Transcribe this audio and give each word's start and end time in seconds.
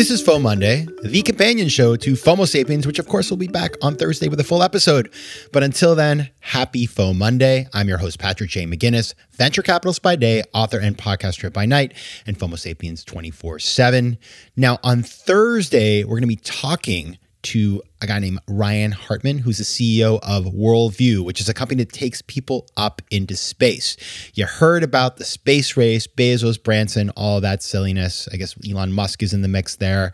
This 0.00 0.10
is 0.10 0.22
FOMO 0.22 0.40
Monday, 0.40 0.86
the 1.02 1.20
companion 1.20 1.68
show 1.68 1.94
to 1.94 2.12
FOMO 2.14 2.48
Sapiens, 2.48 2.86
which 2.86 2.98
of 2.98 3.06
course 3.06 3.28
will 3.28 3.36
be 3.36 3.48
back 3.48 3.72
on 3.82 3.96
Thursday 3.96 4.28
with 4.28 4.40
a 4.40 4.44
full 4.44 4.62
episode. 4.62 5.12
But 5.52 5.62
until 5.62 5.94
then, 5.94 6.30
happy 6.40 6.86
FOMO 6.86 7.14
Monday. 7.14 7.68
I'm 7.74 7.86
your 7.86 7.98
host, 7.98 8.18
Patrick 8.18 8.48
J. 8.48 8.64
McGinnis, 8.64 9.12
venture 9.32 9.60
capitalist 9.60 10.00
by 10.00 10.16
day, 10.16 10.42
author 10.54 10.78
and 10.80 10.96
podcaster 10.96 11.52
by 11.52 11.66
night, 11.66 11.92
and 12.26 12.38
FOMO 12.38 12.58
Sapiens 12.58 13.04
24 13.04 13.58
7. 13.58 14.16
Now, 14.56 14.78
on 14.82 15.02
Thursday, 15.02 16.02
we're 16.02 16.18
going 16.18 16.22
to 16.22 16.28
be 16.28 16.36
talking 16.36 17.18
to 17.42 17.82
a 18.02 18.06
guy 18.06 18.18
named 18.18 18.40
Ryan 18.46 18.92
Hartman, 18.92 19.38
who's 19.38 19.58
the 19.58 19.64
CEO 19.64 20.18
of 20.22 20.44
Worldview, 20.46 21.24
which 21.24 21.40
is 21.40 21.48
a 21.48 21.54
company 21.54 21.84
that 21.84 21.92
takes 21.92 22.22
people 22.22 22.66
up 22.76 23.02
into 23.10 23.36
space. 23.36 23.96
You 24.34 24.46
heard 24.46 24.82
about 24.82 25.16
the 25.16 25.24
space 25.24 25.76
race, 25.76 26.06
Bezos, 26.06 26.62
Branson, 26.62 27.10
all 27.10 27.40
that 27.40 27.62
silliness. 27.62 28.28
I 28.32 28.36
guess 28.36 28.54
Elon 28.68 28.92
Musk 28.92 29.22
is 29.22 29.32
in 29.32 29.42
the 29.42 29.48
mix 29.48 29.76
there. 29.76 30.12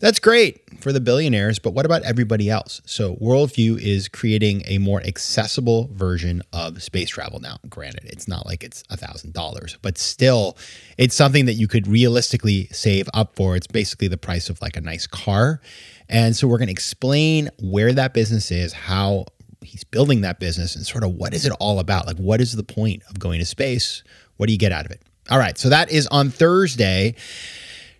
That's 0.00 0.18
great 0.18 0.60
for 0.80 0.92
the 0.92 1.00
billionaires, 1.00 1.58
but 1.58 1.72
what 1.72 1.86
about 1.86 2.02
everybody 2.02 2.50
else? 2.50 2.82
So, 2.84 3.16
Worldview 3.16 3.80
is 3.80 4.08
creating 4.08 4.62
a 4.66 4.78
more 4.78 5.00
accessible 5.02 5.88
version 5.92 6.42
of 6.52 6.82
space 6.82 7.08
travel 7.08 7.40
now. 7.40 7.58
Granted, 7.68 8.04
it's 8.04 8.28
not 8.28 8.44
like 8.44 8.62
it's 8.64 8.82
$1,000, 8.90 9.76
but 9.82 9.96
still, 9.96 10.56
it's 10.98 11.14
something 11.14 11.46
that 11.46 11.54
you 11.54 11.68
could 11.68 11.86
realistically 11.86 12.66
save 12.66 13.08
up 13.14 13.36
for. 13.36 13.56
It's 13.56 13.66
basically 13.66 14.08
the 14.08 14.18
price 14.18 14.50
of 14.50 14.60
like 14.60 14.76
a 14.76 14.80
nice 14.80 15.06
car. 15.06 15.60
And 16.08 16.36
so, 16.36 16.48
we're 16.48 16.58
going 16.58 16.68
to 16.68 16.72
explain 16.72 17.50
where 17.60 17.92
that 17.92 18.12
business 18.14 18.50
is, 18.50 18.72
how 18.72 19.26
he's 19.62 19.84
building 19.84 20.20
that 20.22 20.40
business, 20.40 20.76
and 20.76 20.84
sort 20.84 21.04
of 21.04 21.14
what 21.14 21.32
is 21.34 21.46
it 21.46 21.52
all 21.60 21.78
about? 21.78 22.06
Like, 22.06 22.18
what 22.18 22.40
is 22.40 22.54
the 22.54 22.64
point 22.64 23.02
of 23.08 23.18
going 23.18 23.38
to 23.38 23.46
space? 23.46 24.02
What 24.36 24.46
do 24.46 24.52
you 24.52 24.58
get 24.58 24.72
out 24.72 24.84
of 24.84 24.90
it? 24.90 25.02
All 25.30 25.38
right, 25.38 25.56
so 25.56 25.70
that 25.70 25.90
is 25.90 26.06
on 26.08 26.28
Thursday. 26.28 27.14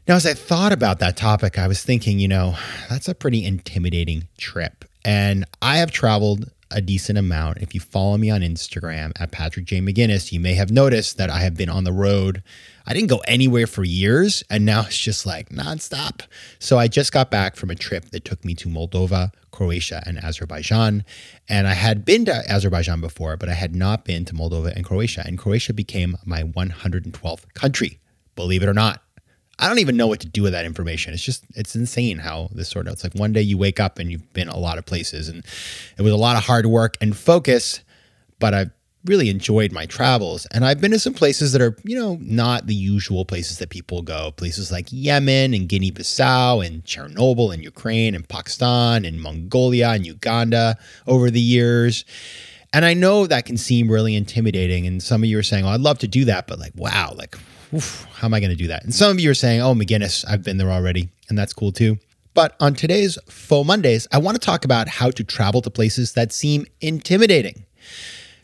Now, 0.07 0.17
as 0.17 0.27
I 0.27 0.35
thought 0.35 0.73
about 0.73 0.99
that 0.99 1.17
topic, 1.17 1.59
I 1.59 1.67
was 1.67 1.83
thinking, 1.83 2.19
you 2.19 2.29
know, 2.29 2.57
that's 2.91 3.09
a 3.09 3.15
pretty 3.15 3.43
intimidating 3.43 4.29
trip. 4.37 4.85
And 5.03 5.47
I 5.63 5.79
have 5.79 5.93
traveled 5.93 6.51
a 6.71 6.83
decent 6.83 7.17
amount. 7.17 7.59
If 7.63 7.75
you 7.75 7.81
follow 7.81 8.19
me 8.19 8.29
on 8.29 8.43
Instagram 8.43 9.13
at 9.19 9.31
Patrick 9.31 9.65
J. 9.65 9.81
McGinnis, 9.81 10.31
you 10.31 10.41
may 10.41 10.55
have 10.55 10.71
noticed 10.71 11.17
that 11.17 11.31
I 11.31 11.39
have 11.39 11.57
been 11.57 11.71
on 11.71 11.85
the 11.85 11.93
road. 11.93 12.43
I 12.87 12.93
didn't 12.93 13.09
go 13.09 13.23
anywhere 13.27 13.67
for 13.67 13.83
years, 13.83 14.45
and 14.51 14.67
now 14.67 14.81
it's 14.81 14.99
just 14.99 15.25
like 15.25 15.49
nonstop. 15.49 16.21
So 16.59 16.79
I 16.79 16.87
just 16.87 17.11
got 17.11 17.31
back 17.31 17.57
from 17.57 17.71
a 17.71 17.75
trip 17.75 18.11
that 18.11 18.27
took 18.27 18.45
me 18.45 18.55
to 18.57 18.69
Moldova, 18.69 19.31
Croatia, 19.53 20.03
and 20.05 20.23
Azerbaijan. 20.23 21.05
And 21.49 21.67
I 21.67 21.75
had 21.75 22.05
been 22.05 22.27
to 22.27 22.43
Azerbaijan 22.51 23.01
before, 23.01 23.39
but 23.39 23.49
I 23.49 23.55
had 23.55 23.75
not 23.75 24.05
been 24.05 24.27
to 24.27 24.35
Moldova 24.35 24.75
and 24.77 24.85
Croatia. 24.85 25.23
And 25.25 25.39
Croatia 25.39 25.73
became 25.73 26.19
my 26.27 26.43
112th 26.43 27.55
country, 27.55 28.01
believe 28.37 28.63
it 28.63 28.69
or 28.69 28.75
not. 28.75 29.01
I 29.59 29.69
don't 29.69 29.79
even 29.79 29.97
know 29.97 30.07
what 30.07 30.21
to 30.21 30.27
do 30.27 30.43
with 30.43 30.53
that 30.53 30.65
information. 30.65 31.15
It's 31.15 31.23
just 31.23 31.45
it's 31.55 31.77
insane 31.77 32.19
how 32.19 32.49
this 32.53 32.69
sort 32.69 32.87
of 32.87 32.95
it's 32.95 33.05
like 33.05 33.15
one 33.15 33.33
day 33.33 33.43
you 33.43 33.57
wake 33.57 33.81
up 33.81 33.99
and 33.99 34.11
you've 34.11 34.33
been 34.33 34.49
a 34.49 34.59
lot 34.59 34.79
of 34.79 34.87
places 34.87 35.29
and 35.29 35.45
it 35.97 36.03
was 36.03 36.13
a 36.13 36.17
lot 36.17 36.37
of 36.37 36.45
hard 36.45 36.67
work 36.67 36.97
and 37.01 37.17
focus, 37.17 37.81
but 38.39 38.55
I 38.55 38.67
really 39.05 39.29
enjoyed 39.29 39.71
my 39.71 39.85
travels 39.85 40.47
and 40.47 40.65
I've 40.65 40.81
been 40.81 40.91
to 40.93 40.99
some 40.99 41.13
places 41.15 41.53
that 41.53 41.61
are, 41.61 41.77
you 41.85 41.97
know, 41.97 42.19
not 42.21 42.67
the 42.67 42.75
usual 42.75 43.25
places 43.25 43.59
that 43.59 43.69
people 43.69 44.03
go. 44.03 44.33
Places 44.33 44.73
like 44.73 44.87
Yemen 44.91 45.53
and 45.55 45.69
Guinea-Bissau 45.69 46.67
and 46.67 46.85
Chernobyl 46.85 47.53
and 47.53 47.63
Ukraine 47.63 48.15
and 48.15 48.29
Pakistan 48.29 49.05
and 49.05 49.21
Mongolia 49.21 49.91
and 49.91 50.07
Uganda 50.07 50.79
over 51.07 51.31
the 51.31 51.41
years. 51.41 52.05
And 52.75 52.85
I 52.85 52.93
know 52.93 53.29
that 53.29 53.47
can 53.47 53.57
seem 53.57 53.89
really 53.89 54.17
intimidating. 54.17 54.85
And 54.85 55.01
some 55.01 55.23
of 55.23 55.29
you 55.29 55.39
are 55.39 55.45
saying, 55.45 55.65
oh, 55.65 55.69
I'd 55.69 55.81
love 55.81 56.01
to 56.01 56.09
do 56.09 56.25
that, 56.25 56.49
but 56.49 56.59
like, 56.59 56.73
wow, 56.75 57.15
like, 57.17 57.39
oof, 57.73 58.05
how 58.17 58.27
am 58.27 58.35
I 58.35 58.41
going 58.41 58.51
to 58.51 58.57
do 58.57 58.67
that? 58.67 58.83
And 58.83 58.93
some 58.93 59.13
of 59.13 59.21
you 59.21 59.31
are 59.31 59.35
saying, 59.35 59.63
oh, 59.63 59.75
McGinnis, 59.75 60.25
I've 60.29 60.43
been 60.43 60.59
there 60.59 60.73
already. 60.73 61.09
And 61.29 61.39
that's 61.39 61.53
cool 61.53 61.71
too. 61.71 61.99
But 62.35 62.57
on 62.59 62.75
today's 62.75 63.17
FOMOndays, 63.29 64.09
I 64.11 64.19
want 64.19 64.35
to 64.35 64.45
talk 64.45 64.65
about 64.65 64.89
how 64.89 65.13
to 65.13 65.23
travel 65.23 65.63
to 65.63 65.71
places 65.71 66.15
that 66.15 66.33
seem 66.33 66.67
intimidating. 66.81 67.65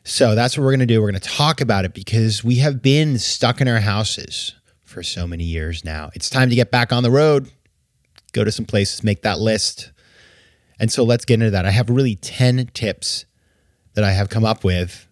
So 0.05 0.37
that's 0.37 0.57
what 0.57 0.63
we're 0.63 0.71
going 0.71 0.81
to 0.81 0.87
do. 0.87 1.01
We're 1.03 1.11
going 1.11 1.21
to 1.21 1.29
talk 1.29 1.61
about 1.61 1.85
it 1.85 1.93
because 1.93 2.45
we 2.45 2.57
have 2.57 2.81
been 2.81 3.19
stuck 3.19 3.61
in 3.61 3.67
our 3.67 3.81
houses 3.81 4.55
for 4.85 5.03
so 5.03 5.27
many 5.27 5.43
years 5.43 5.85
now. 5.85 6.11
It's 6.15 6.31
time 6.31 6.51
to 6.51 6.55
get 6.55 6.71
back 6.71 6.93
on 6.93 7.03
the 7.03 7.11
road, 7.11 7.51
go 8.33 8.45
to 8.45 8.53
some 8.53 8.65
places, 8.65 9.03
make 9.03 9.23
that 9.23 9.41
list. 9.41 9.91
And 10.79 10.91
so 10.93 11.03
let's 11.03 11.25
get 11.25 11.35
into 11.35 11.51
that. 11.51 11.67
I 11.67 11.71
have 11.71 11.91
really 11.91 12.15
10 12.15 12.71
tips 12.75 13.25
that 13.95 14.05
I 14.05 14.13
have 14.13 14.29
come 14.29 14.45
up 14.45 14.65
with 14.65 15.07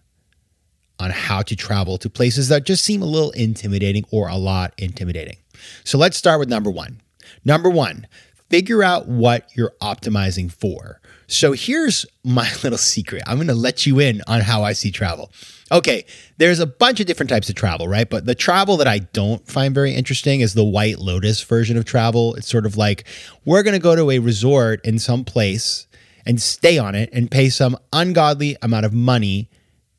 on 0.99 1.11
how 1.11 1.41
to 1.41 1.55
travel 1.55 1.97
to 1.97 2.09
places 2.09 2.49
that 2.49 2.65
just 2.65 2.83
seem 2.83 3.01
a 3.01 3.05
little 3.05 3.31
intimidating 3.31 4.05
or 4.11 4.27
a 4.27 4.35
lot 4.35 4.73
intimidating. 4.77 5.37
So 5.83 5.97
let's 5.97 6.17
start 6.17 6.39
with 6.39 6.49
number 6.49 6.69
one. 6.69 7.01
Number 7.45 7.69
one, 7.69 8.07
figure 8.49 8.83
out 8.83 9.07
what 9.07 9.49
you're 9.55 9.73
optimizing 9.81 10.51
for. 10.51 10.99
So 11.27 11.53
here's 11.53 12.05
my 12.23 12.49
little 12.63 12.77
secret. 12.77 13.23
I'm 13.27 13.37
going 13.37 13.47
to 13.47 13.53
let 13.53 13.85
you 13.85 13.99
in 13.99 14.21
on 14.27 14.41
how 14.41 14.63
I 14.63 14.73
see 14.73 14.91
travel. 14.91 15.31
Okay, 15.71 16.05
there's 16.37 16.59
a 16.59 16.65
bunch 16.65 16.99
of 16.99 17.05
different 17.05 17.29
types 17.29 17.47
of 17.47 17.55
travel, 17.55 17.87
right? 17.87 18.09
But 18.09 18.25
the 18.25 18.33
travel 18.33 18.77
that 18.77 18.87
I 18.87 18.99
don't 18.99 19.45
find 19.47 19.73
very 19.73 19.93
interesting 19.93 20.41
is 20.41 20.55
the 20.55 20.63
White 20.63 20.97
Lotus 20.97 21.43
version 21.43 21.77
of 21.77 21.85
travel. 21.85 22.33
It's 22.35 22.49
sort 22.49 22.65
of 22.65 22.75
like 22.75 23.05
we're 23.45 23.61
going 23.61 23.75
to 23.75 23.79
go 23.79 23.95
to 23.95 24.09
a 24.09 24.19
resort 24.19 24.83
in 24.83 24.97
some 24.97 25.23
place 25.23 25.85
and 26.29 26.39
stay 26.39 26.77
on 26.77 26.93
it 26.93 27.09
and 27.11 27.31
pay 27.31 27.49
some 27.49 27.75
ungodly 27.91 28.55
amount 28.61 28.85
of 28.85 28.93
money 28.93 29.49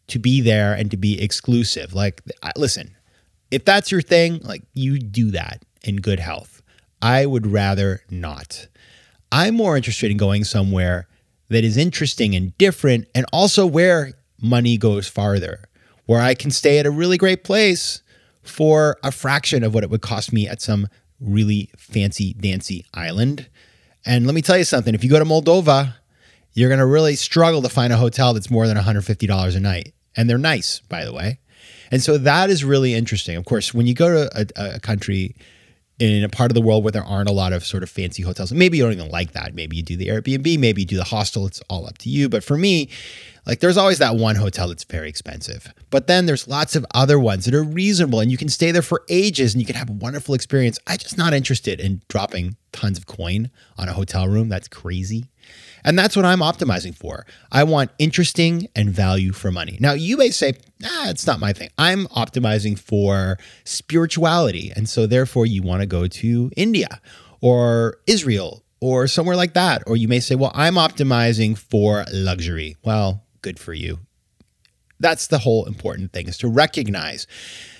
to 0.06 0.20
be 0.20 0.40
there 0.40 0.72
and 0.72 0.88
to 0.92 0.96
be 0.96 1.20
exclusive. 1.20 1.92
Like, 1.92 2.22
listen, 2.54 2.96
if 3.50 3.64
that's 3.64 3.90
your 3.90 4.00
thing, 4.00 4.38
like 4.44 4.62
you 4.72 5.00
do 5.00 5.32
that 5.32 5.64
in 5.82 5.96
good 5.96 6.20
health. 6.20 6.62
I 7.02 7.26
would 7.26 7.48
rather 7.48 8.02
not. 8.10 8.68
I'm 9.32 9.56
more 9.56 9.76
interested 9.76 10.12
in 10.12 10.18
going 10.18 10.44
somewhere 10.44 11.08
that 11.48 11.64
is 11.64 11.76
interesting 11.76 12.36
and 12.36 12.56
different 12.58 13.08
and 13.12 13.26
also 13.32 13.66
where 13.66 14.12
money 14.40 14.76
goes 14.76 15.08
farther, 15.08 15.64
where 16.06 16.22
I 16.22 16.34
can 16.34 16.52
stay 16.52 16.78
at 16.78 16.86
a 16.86 16.92
really 16.92 17.18
great 17.18 17.42
place 17.42 18.02
for 18.44 18.98
a 19.02 19.10
fraction 19.10 19.64
of 19.64 19.74
what 19.74 19.82
it 19.82 19.90
would 19.90 20.00
cost 20.00 20.32
me 20.32 20.46
at 20.46 20.62
some 20.62 20.86
really 21.18 21.72
fancy 21.76 22.34
dancy 22.34 22.86
island. 22.94 23.48
And 24.06 24.26
let 24.26 24.34
me 24.36 24.42
tell 24.42 24.58
you 24.58 24.64
something, 24.64 24.94
if 24.94 25.02
you 25.02 25.10
go 25.10 25.18
to 25.18 25.24
Moldova, 25.24 25.94
you're 26.52 26.68
going 26.68 26.80
to 26.80 26.86
really 26.86 27.16
struggle 27.16 27.62
to 27.62 27.68
find 27.68 27.92
a 27.92 27.96
hotel 27.96 28.34
that's 28.34 28.50
more 28.50 28.66
than 28.66 28.76
$150 28.76 29.56
a 29.56 29.60
night. 29.60 29.94
And 30.16 30.28
they're 30.28 30.38
nice, 30.38 30.80
by 30.80 31.04
the 31.04 31.12
way. 31.12 31.38
And 31.90 32.02
so 32.02 32.18
that 32.18 32.50
is 32.50 32.64
really 32.64 32.94
interesting. 32.94 33.36
Of 33.36 33.44
course, 33.44 33.74
when 33.74 33.86
you 33.86 33.94
go 33.94 34.08
to 34.08 34.40
a, 34.56 34.74
a 34.74 34.80
country 34.80 35.34
in 35.98 36.24
a 36.24 36.28
part 36.28 36.50
of 36.50 36.54
the 36.54 36.60
world 36.60 36.82
where 36.82 36.92
there 36.92 37.04
aren't 37.04 37.28
a 37.28 37.32
lot 37.32 37.52
of 37.52 37.64
sort 37.64 37.82
of 37.82 37.90
fancy 37.90 38.22
hotels, 38.22 38.52
maybe 38.52 38.78
you 38.78 38.84
don't 38.84 38.92
even 38.92 39.10
like 39.10 39.32
that. 39.32 39.54
Maybe 39.54 39.76
you 39.76 39.82
do 39.82 39.96
the 39.96 40.08
Airbnb, 40.08 40.58
maybe 40.58 40.82
you 40.82 40.86
do 40.86 40.96
the 40.96 41.04
hostel. 41.04 41.46
It's 41.46 41.60
all 41.68 41.86
up 41.86 41.98
to 41.98 42.08
you. 42.08 42.28
But 42.28 42.42
for 42.42 42.56
me, 42.56 42.88
like 43.46 43.60
there's 43.60 43.76
always 43.76 43.98
that 43.98 44.16
one 44.16 44.36
hotel 44.36 44.68
that's 44.68 44.84
very 44.84 45.08
expensive. 45.08 45.72
But 45.90 46.06
then 46.06 46.26
there's 46.26 46.48
lots 46.48 46.76
of 46.76 46.86
other 46.94 47.18
ones 47.18 47.44
that 47.44 47.54
are 47.54 47.62
reasonable 47.62 48.20
and 48.20 48.30
you 48.30 48.36
can 48.36 48.48
stay 48.48 48.70
there 48.70 48.82
for 48.82 49.04
ages 49.08 49.54
and 49.54 49.60
you 49.60 49.66
can 49.66 49.76
have 49.76 49.90
a 49.90 49.94
wonderful 49.94 50.34
experience. 50.34 50.78
I'm 50.86 50.98
just 50.98 51.18
not 51.18 51.32
interested 51.32 51.80
in 51.80 52.02
dropping 52.08 52.56
tons 52.72 52.98
of 52.98 53.06
coin 53.06 53.50
on 53.76 53.88
a 53.88 53.92
hotel 53.92 54.28
room. 54.28 54.48
That's 54.48 54.68
crazy. 54.68 55.26
And 55.84 55.98
that's 55.98 56.14
what 56.14 56.24
I'm 56.24 56.40
optimizing 56.40 56.94
for. 56.94 57.26
I 57.50 57.64
want 57.64 57.90
interesting 57.98 58.68
and 58.76 58.90
value 58.90 59.32
for 59.32 59.50
money. 59.50 59.78
Now, 59.80 59.92
you 59.92 60.16
may 60.16 60.30
say, 60.30 60.54
ah, 60.84 61.08
it's 61.08 61.26
not 61.26 61.40
my 61.40 61.52
thing. 61.52 61.70
I'm 61.78 62.06
optimizing 62.08 62.78
for 62.78 63.38
spirituality. 63.64 64.72
And 64.76 64.88
so, 64.88 65.06
therefore, 65.06 65.46
you 65.46 65.62
want 65.62 65.80
to 65.80 65.86
go 65.86 66.06
to 66.06 66.50
India 66.56 67.00
or 67.40 67.98
Israel 68.06 68.62
or 68.80 69.06
somewhere 69.06 69.36
like 69.36 69.54
that. 69.54 69.82
Or 69.86 69.96
you 69.96 70.08
may 70.08 70.20
say, 70.20 70.34
well, 70.34 70.52
I'm 70.54 70.74
optimizing 70.74 71.56
for 71.56 72.04
luxury. 72.12 72.76
Well, 72.84 73.22
good 73.42 73.58
for 73.58 73.72
you. 73.72 74.00
That's 74.98 75.28
the 75.28 75.38
whole 75.38 75.64
important 75.66 76.12
thing 76.12 76.28
is 76.28 76.38
to 76.38 76.48
recognize 76.48 77.26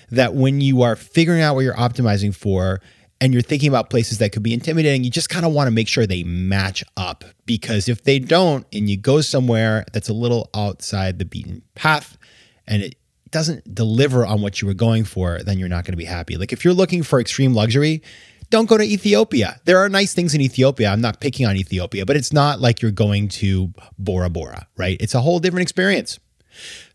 that 0.09 0.33
when 0.33 0.59
you 0.59 0.81
are 0.81 0.95
figuring 0.95 1.41
out 1.41 1.55
what 1.55 1.61
you're 1.61 1.75
optimizing 1.75 2.35
for, 2.35 2.81
and 3.21 3.33
you're 3.33 3.43
thinking 3.43 3.69
about 3.69 3.91
places 3.91 4.17
that 4.17 4.31
could 4.31 4.41
be 4.41 4.51
intimidating, 4.51 5.03
you 5.03 5.11
just 5.11 5.29
kind 5.29 5.45
of 5.45 5.53
want 5.53 5.67
to 5.67 5.71
make 5.71 5.87
sure 5.87 6.07
they 6.07 6.23
match 6.23 6.83
up 6.97 7.23
because 7.45 7.87
if 7.87 8.03
they 8.03 8.17
don't 8.17 8.65
and 8.73 8.89
you 8.89 8.97
go 8.97 9.21
somewhere 9.21 9.85
that's 9.93 10.09
a 10.09 10.13
little 10.13 10.49
outside 10.55 11.19
the 11.19 11.25
beaten 11.25 11.61
path 11.75 12.17
and 12.65 12.81
it 12.81 12.95
doesn't 13.29 13.75
deliver 13.75 14.25
on 14.25 14.41
what 14.41 14.59
you 14.59 14.67
were 14.67 14.73
going 14.73 15.03
for, 15.03 15.39
then 15.43 15.59
you're 15.59 15.69
not 15.69 15.85
going 15.85 15.93
to 15.93 15.97
be 15.97 16.03
happy. 16.03 16.35
Like 16.35 16.51
if 16.51 16.65
you're 16.65 16.73
looking 16.73 17.03
for 17.03 17.19
extreme 17.19 17.53
luxury, 17.53 18.01
don't 18.51 18.67
go 18.69 18.77
to 18.77 18.83
Ethiopia. 18.83 19.59
There 19.65 19.79
are 19.79 19.89
nice 19.89 20.13
things 20.13 20.35
in 20.35 20.41
Ethiopia. 20.41 20.89
I'm 20.89 21.01
not 21.01 21.19
picking 21.19 21.47
on 21.47 21.55
Ethiopia, 21.55 22.05
but 22.05 22.15
it's 22.15 22.31
not 22.31 22.59
like 22.59 22.81
you're 22.81 22.91
going 22.91 23.29
to 23.29 23.73
Bora 23.97 24.29
Bora, 24.29 24.67
right? 24.77 24.97
It's 24.99 25.15
a 25.15 25.21
whole 25.21 25.39
different 25.39 25.63
experience. 25.63 26.19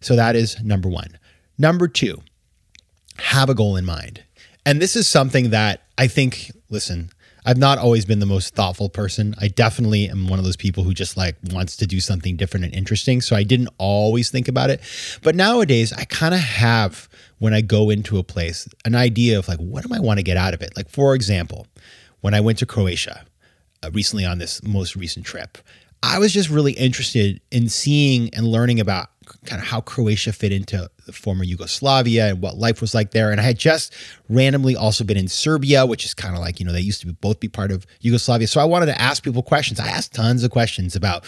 So 0.00 0.14
that 0.14 0.36
is 0.36 0.62
number 0.62 0.88
one. 0.88 1.18
Number 1.58 1.88
two, 1.88 2.22
have 3.18 3.48
a 3.48 3.54
goal 3.54 3.76
in 3.76 3.84
mind. 3.84 4.22
And 4.64 4.80
this 4.80 4.94
is 4.96 5.08
something 5.08 5.50
that 5.50 5.82
I 5.96 6.06
think, 6.06 6.52
listen, 6.68 7.10
I've 7.46 7.58
not 7.58 7.78
always 7.78 8.04
been 8.04 8.18
the 8.18 8.26
most 8.26 8.56
thoughtful 8.56 8.88
person. 8.88 9.36
I 9.40 9.46
definitely 9.46 10.08
am 10.08 10.26
one 10.26 10.40
of 10.40 10.44
those 10.44 10.56
people 10.56 10.82
who 10.82 10.92
just 10.92 11.16
like 11.16 11.36
wants 11.52 11.76
to 11.76 11.86
do 11.86 12.00
something 12.00 12.34
different 12.34 12.64
and 12.64 12.74
interesting. 12.74 13.20
So 13.20 13.36
I 13.36 13.44
didn't 13.44 13.68
always 13.78 14.30
think 14.30 14.48
about 14.48 14.68
it. 14.68 14.80
But 15.22 15.36
nowadays, 15.36 15.92
I 15.92 16.04
kind 16.06 16.34
of 16.34 16.40
have 16.40 17.08
when 17.38 17.54
I 17.54 17.60
go 17.60 17.88
into 17.88 18.18
a 18.18 18.24
place 18.24 18.68
an 18.84 18.96
idea 18.96 19.38
of 19.38 19.46
like, 19.46 19.58
what 19.58 19.86
do 19.86 19.94
I 19.94 20.00
want 20.00 20.18
to 20.18 20.24
get 20.24 20.36
out 20.36 20.54
of 20.54 20.60
it? 20.60 20.76
Like, 20.76 20.90
for 20.90 21.14
example, 21.14 21.68
when 22.20 22.34
I 22.34 22.40
went 22.40 22.58
to 22.58 22.66
Croatia 22.66 23.24
uh, 23.84 23.90
recently 23.92 24.24
on 24.24 24.38
this 24.38 24.60
most 24.64 24.96
recent 24.96 25.24
trip, 25.24 25.58
I 26.02 26.18
was 26.18 26.32
just 26.32 26.50
really 26.50 26.72
interested 26.72 27.40
in 27.52 27.68
seeing 27.68 28.28
and 28.34 28.44
learning 28.44 28.80
about 28.80 29.08
kind 29.44 29.62
of 29.62 29.68
how 29.68 29.80
Croatia 29.80 30.32
fit 30.32 30.50
into 30.50 30.90
the 31.06 31.12
former 31.12 31.44
Yugoslavia 31.44 32.28
and 32.28 32.42
what 32.42 32.58
life 32.58 32.80
was 32.80 32.94
like 32.94 33.12
there. 33.12 33.30
And 33.30 33.40
I 33.40 33.44
had 33.44 33.58
just 33.58 33.94
randomly 34.28 34.76
also 34.76 35.04
been 35.04 35.16
in 35.16 35.28
Serbia, 35.28 35.86
which 35.86 36.04
is 36.04 36.12
kind 36.12 36.34
of 36.34 36.40
like, 36.40 36.60
you 36.60 36.66
know, 36.66 36.72
they 36.72 36.80
used 36.80 37.00
to 37.00 37.06
be, 37.06 37.12
both 37.12 37.40
be 37.40 37.48
part 37.48 37.70
of 37.70 37.86
Yugoslavia. 38.00 38.48
So 38.48 38.60
I 38.60 38.64
wanted 38.64 38.86
to 38.86 39.00
ask 39.00 39.22
people 39.22 39.42
questions. 39.42 39.80
I 39.80 39.88
asked 39.88 40.14
tons 40.14 40.44
of 40.44 40.50
questions 40.50 40.94
about 40.94 41.24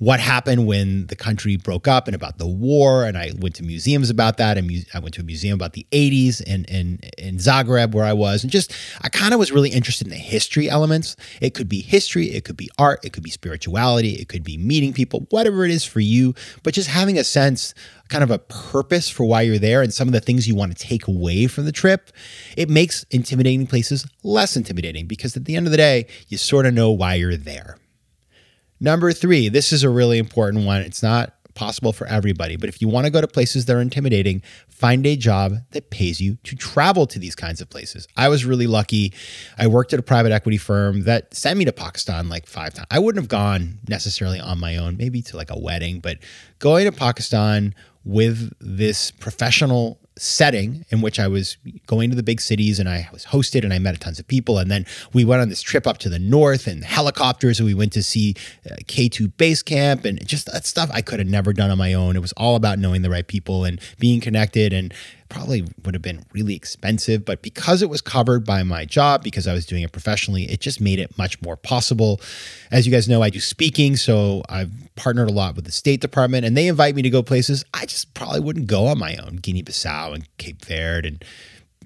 what 0.00 0.18
happened 0.18 0.66
when 0.66 1.06
the 1.08 1.14
country 1.14 1.56
broke 1.56 1.86
up 1.86 2.08
and 2.08 2.14
about 2.14 2.38
the 2.38 2.46
war. 2.46 3.04
And 3.04 3.18
I 3.18 3.32
went 3.38 3.54
to 3.56 3.62
museums 3.62 4.08
about 4.08 4.38
that. 4.38 4.56
And 4.56 4.84
I 4.94 4.98
went 4.98 5.14
to 5.14 5.20
a 5.20 5.24
museum 5.24 5.54
about 5.54 5.74
the 5.74 5.86
80s 5.92 6.42
in, 6.42 6.64
in, 6.64 7.00
in 7.18 7.36
Zagreb, 7.36 7.92
where 7.92 8.06
I 8.06 8.14
was. 8.14 8.42
And 8.42 8.50
just, 8.50 8.72
I 9.02 9.10
kind 9.10 9.34
of 9.34 9.38
was 9.38 9.52
really 9.52 9.68
interested 9.68 10.06
in 10.06 10.10
the 10.10 10.16
history 10.16 10.70
elements. 10.70 11.16
It 11.42 11.50
could 11.50 11.68
be 11.68 11.82
history, 11.82 12.28
it 12.28 12.44
could 12.44 12.56
be 12.56 12.70
art, 12.78 13.04
it 13.04 13.12
could 13.12 13.22
be 13.22 13.30
spirituality, 13.30 14.14
it 14.14 14.28
could 14.28 14.42
be 14.42 14.56
meeting 14.56 14.94
people, 14.94 15.26
whatever 15.28 15.66
it 15.66 15.70
is 15.70 15.84
for 15.84 16.00
you. 16.00 16.34
But 16.62 16.72
just 16.72 16.88
having 16.88 17.18
a 17.18 17.24
sense, 17.24 17.74
kind 18.10 18.24
of 18.24 18.30
a 18.30 18.38
purpose 18.38 19.08
for 19.08 19.24
why 19.24 19.42
you're 19.42 19.58
there 19.58 19.82
and 19.82 19.94
some 19.94 20.08
of 20.08 20.12
the 20.12 20.20
things 20.20 20.46
you 20.46 20.54
want 20.54 20.76
to 20.76 20.86
take 20.86 21.06
away 21.06 21.46
from 21.46 21.64
the 21.64 21.72
trip, 21.72 22.10
it 22.56 22.68
makes 22.68 23.04
intimidating 23.04 23.66
places 23.66 24.06
less 24.22 24.56
intimidating 24.56 25.06
because 25.06 25.36
at 25.36 25.46
the 25.46 25.56
end 25.56 25.66
of 25.66 25.70
the 25.70 25.76
day, 25.76 26.06
you 26.28 26.36
sort 26.36 26.66
of 26.66 26.74
know 26.74 26.90
why 26.90 27.14
you're 27.14 27.36
there. 27.36 27.78
Number 28.80 29.12
three, 29.12 29.48
this 29.48 29.72
is 29.72 29.82
a 29.82 29.90
really 29.90 30.18
important 30.18 30.66
one. 30.66 30.82
It's 30.82 31.02
not 31.02 31.34
possible 31.54 31.92
for 31.92 32.06
everybody, 32.06 32.56
but 32.56 32.68
if 32.68 32.80
you 32.80 32.88
want 32.88 33.04
to 33.04 33.10
go 33.10 33.20
to 33.20 33.28
places 33.28 33.66
that 33.66 33.76
are 33.76 33.80
intimidating, 33.80 34.42
find 34.68 35.04
a 35.06 35.16
job 35.16 35.56
that 35.72 35.90
pays 35.90 36.20
you 36.20 36.36
to 36.44 36.56
travel 36.56 37.06
to 37.06 37.18
these 37.18 37.34
kinds 37.34 37.60
of 37.60 37.68
places. 37.68 38.08
I 38.16 38.28
was 38.28 38.44
really 38.44 38.66
lucky. 38.66 39.12
I 39.58 39.66
worked 39.66 39.92
at 39.92 39.98
a 39.98 40.02
private 40.02 40.32
equity 40.32 40.56
firm 40.56 41.02
that 41.02 41.34
sent 41.34 41.58
me 41.58 41.66
to 41.66 41.72
Pakistan 41.72 42.28
like 42.30 42.46
five 42.46 42.72
times. 42.72 42.86
I 42.90 42.98
wouldn't 42.98 43.22
have 43.22 43.28
gone 43.28 43.78
necessarily 43.88 44.40
on 44.40 44.58
my 44.58 44.76
own, 44.76 44.96
maybe 44.96 45.20
to 45.22 45.36
like 45.36 45.50
a 45.50 45.58
wedding, 45.58 46.00
but 46.00 46.18
going 46.58 46.86
to 46.86 46.92
Pakistan 46.92 47.74
with 48.04 48.52
this 48.60 49.10
professional 49.10 49.98
setting 50.16 50.84
in 50.90 51.00
which 51.00 51.18
I 51.18 51.28
was 51.28 51.56
going 51.86 52.10
to 52.10 52.16
the 52.16 52.22
big 52.22 52.42
cities 52.42 52.78
and 52.78 52.88
I 52.88 53.08
was 53.10 53.24
hosted 53.26 53.64
and 53.64 53.72
I 53.72 53.78
met 53.78 53.94
a 53.94 53.98
tons 53.98 54.18
of 54.18 54.28
people. 54.28 54.58
And 54.58 54.70
then 54.70 54.84
we 55.14 55.24
went 55.24 55.40
on 55.40 55.48
this 55.48 55.62
trip 55.62 55.86
up 55.86 55.96
to 55.98 56.10
the 56.10 56.18
north 56.18 56.66
and 56.66 56.84
helicopters 56.84 57.58
and 57.58 57.66
we 57.66 57.74
went 57.74 57.92
to 57.94 58.02
see 58.02 58.34
uh, 58.70 58.76
K2 58.84 59.36
base 59.38 59.62
camp 59.62 60.04
and 60.04 60.24
just 60.26 60.46
that 60.52 60.66
stuff 60.66 60.90
I 60.92 61.00
could 61.00 61.20
have 61.20 61.28
never 61.28 61.54
done 61.54 61.70
on 61.70 61.78
my 61.78 61.94
own. 61.94 62.16
It 62.16 62.20
was 62.20 62.32
all 62.32 62.54
about 62.54 62.78
knowing 62.78 63.00
the 63.00 63.10
right 63.10 63.26
people 63.26 63.64
and 63.64 63.80
being 63.98 64.20
connected 64.20 64.74
and 64.74 64.92
probably 65.30 65.64
would 65.84 65.94
have 65.94 66.02
been 66.02 66.22
really 66.32 66.54
expensive, 66.54 67.24
but 67.24 67.40
because 67.40 67.80
it 67.80 67.88
was 67.88 68.02
covered 68.02 68.44
by 68.44 68.62
my 68.62 68.84
job, 68.84 69.22
because 69.22 69.46
I 69.46 69.54
was 69.54 69.64
doing 69.64 69.82
it 69.82 69.92
professionally, 69.92 70.44
it 70.44 70.60
just 70.60 70.80
made 70.80 70.98
it 70.98 71.16
much 71.16 71.40
more 71.40 71.56
possible. 71.56 72.20
As 72.70 72.86
you 72.86 72.92
guys 72.92 73.08
know, 73.08 73.22
I 73.22 73.30
do 73.30 73.40
speaking, 73.40 73.96
so 73.96 74.42
I've 74.48 74.70
partnered 74.96 75.30
a 75.30 75.32
lot 75.32 75.56
with 75.56 75.64
the 75.64 75.72
State 75.72 76.02
Department, 76.02 76.44
and 76.44 76.56
they 76.56 76.68
invite 76.68 76.94
me 76.94 77.02
to 77.02 77.10
go 77.10 77.22
places 77.22 77.64
I 77.72 77.86
just 77.86 78.12
probably 78.12 78.40
wouldn't 78.40 78.66
go 78.66 78.86
on 78.86 78.98
my 78.98 79.16
own 79.16 79.36
Guinea 79.36 79.62
Bissau 79.62 80.14
and 80.14 80.28
Cape 80.36 80.64
Verde 80.64 81.08
and 81.08 81.24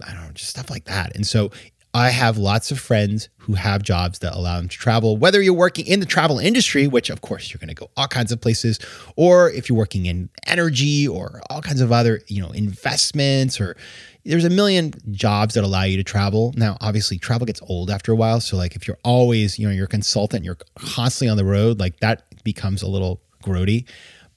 I 0.02 0.12
don't 0.12 0.24
know, 0.24 0.30
just 0.32 0.50
stuff 0.50 0.70
like 0.70 0.86
that. 0.86 1.14
And 1.14 1.26
so 1.26 1.50
I 1.96 2.10
have 2.10 2.36
lots 2.36 2.72
of 2.72 2.80
friends 2.80 3.28
who 3.38 3.54
have 3.54 3.84
jobs 3.84 4.18
that 4.18 4.34
allow 4.34 4.56
them 4.56 4.68
to 4.68 4.76
travel, 4.76 5.16
whether 5.16 5.40
you're 5.40 5.54
working 5.54 5.86
in 5.86 6.00
the 6.00 6.06
travel 6.06 6.40
industry, 6.40 6.88
which 6.88 7.08
of 7.08 7.20
course 7.20 7.52
you're 7.52 7.60
going 7.60 7.68
to 7.68 7.74
go 7.74 7.88
all 7.96 8.08
kinds 8.08 8.32
of 8.32 8.40
places, 8.40 8.80
or 9.14 9.48
if 9.50 9.68
you're 9.68 9.78
working 9.78 10.06
in 10.06 10.28
energy 10.48 11.06
or 11.06 11.40
all 11.50 11.62
kinds 11.62 11.80
of 11.80 11.92
other, 11.92 12.20
you 12.26 12.42
know, 12.42 12.50
investments 12.50 13.60
or 13.60 13.76
there's 14.24 14.44
a 14.44 14.50
million 14.50 14.92
jobs 15.12 15.54
that 15.54 15.62
allow 15.62 15.84
you 15.84 15.96
to 15.96 16.02
travel. 16.02 16.52
Now, 16.56 16.76
obviously, 16.80 17.16
travel 17.16 17.46
gets 17.46 17.62
old 17.62 17.90
after 17.90 18.10
a 18.10 18.16
while. 18.16 18.40
So, 18.40 18.56
like, 18.56 18.74
if 18.74 18.88
you're 18.88 18.98
always, 19.04 19.56
you 19.58 19.68
know, 19.68 19.72
you're 19.72 19.84
a 19.84 19.88
consultant, 19.88 20.44
you're 20.44 20.58
constantly 20.74 21.30
on 21.30 21.36
the 21.36 21.44
road, 21.44 21.78
like 21.78 22.00
that 22.00 22.24
becomes 22.42 22.82
a 22.82 22.88
little 22.88 23.22
grody, 23.44 23.86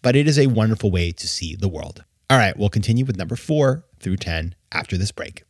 but 0.04 0.16
it 0.16 0.28
is 0.28 0.38
a 0.38 0.46
wonderful 0.46 0.92
way 0.92 1.12
to 1.12 1.28
see 1.28 1.56
the 1.56 1.70
world. 1.70 2.04
All 2.30 2.38
right, 2.38 2.56
we'll 2.56 2.70
continue 2.70 3.04
with 3.04 3.18
number 3.18 3.36
four 3.36 3.84
through 4.00 4.18
10 4.18 4.54
after 4.72 4.96
this 4.96 5.12
break. 5.12 5.44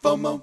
FOMO. 0.00 0.42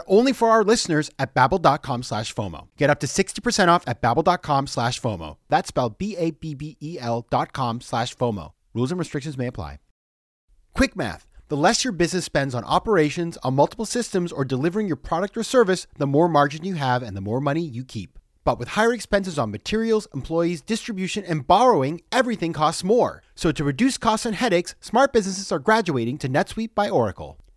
but 0.00 0.12
only 0.12 0.32
for 0.32 0.48
our 0.48 0.64
listeners 0.64 1.10
at 1.18 1.34
babbel.com 1.34 2.02
slash 2.02 2.34
FOMO. 2.34 2.68
Get 2.78 2.88
up 2.90 3.00
to 3.00 3.06
60% 3.06 3.68
off 3.68 3.84
at 3.86 4.00
babbel.com 4.00 4.66
slash 4.66 5.00
FOMO. 5.00 5.36
That's 5.48 5.68
spelled 5.68 5.98
B-A-B-B-E-L 5.98 7.26
dot 7.30 7.52
com 7.52 7.80
slash 7.80 8.16
FOMO. 8.16 8.52
Rules 8.72 8.90
and 8.90 8.98
restrictions 8.98 9.36
may 9.36 9.46
apply. 9.46 9.78
Quick 10.74 10.96
math. 10.96 11.26
The 11.48 11.56
less 11.56 11.84
your 11.84 11.92
business 11.92 12.24
spends 12.24 12.54
on 12.54 12.64
operations, 12.64 13.36
on 13.42 13.54
multiple 13.54 13.84
systems, 13.84 14.32
or 14.32 14.44
delivering 14.44 14.86
your 14.86 14.96
product 14.96 15.36
or 15.36 15.42
service, 15.42 15.86
the 15.98 16.06
more 16.06 16.28
margin 16.28 16.64
you 16.64 16.74
have 16.76 17.02
and 17.02 17.16
the 17.16 17.20
more 17.20 17.40
money 17.40 17.60
you 17.62 17.84
keep. 17.84 18.18
But 18.44 18.58
with 18.58 18.68
higher 18.68 18.94
expenses 18.94 19.38
on 19.38 19.50
materials, 19.50 20.06
employees, 20.14 20.62
distribution, 20.62 21.24
and 21.24 21.46
borrowing, 21.46 22.00
everything 22.10 22.52
costs 22.52 22.84
more. 22.84 23.22
So 23.34 23.52
to 23.52 23.64
reduce 23.64 23.98
costs 23.98 24.24
and 24.24 24.36
headaches, 24.36 24.76
smart 24.80 25.12
businesses 25.12 25.52
are 25.52 25.58
graduating 25.58 26.18
to 26.18 26.28
NetSuite 26.28 26.74
by 26.74 26.88
Oracle. 26.88 27.36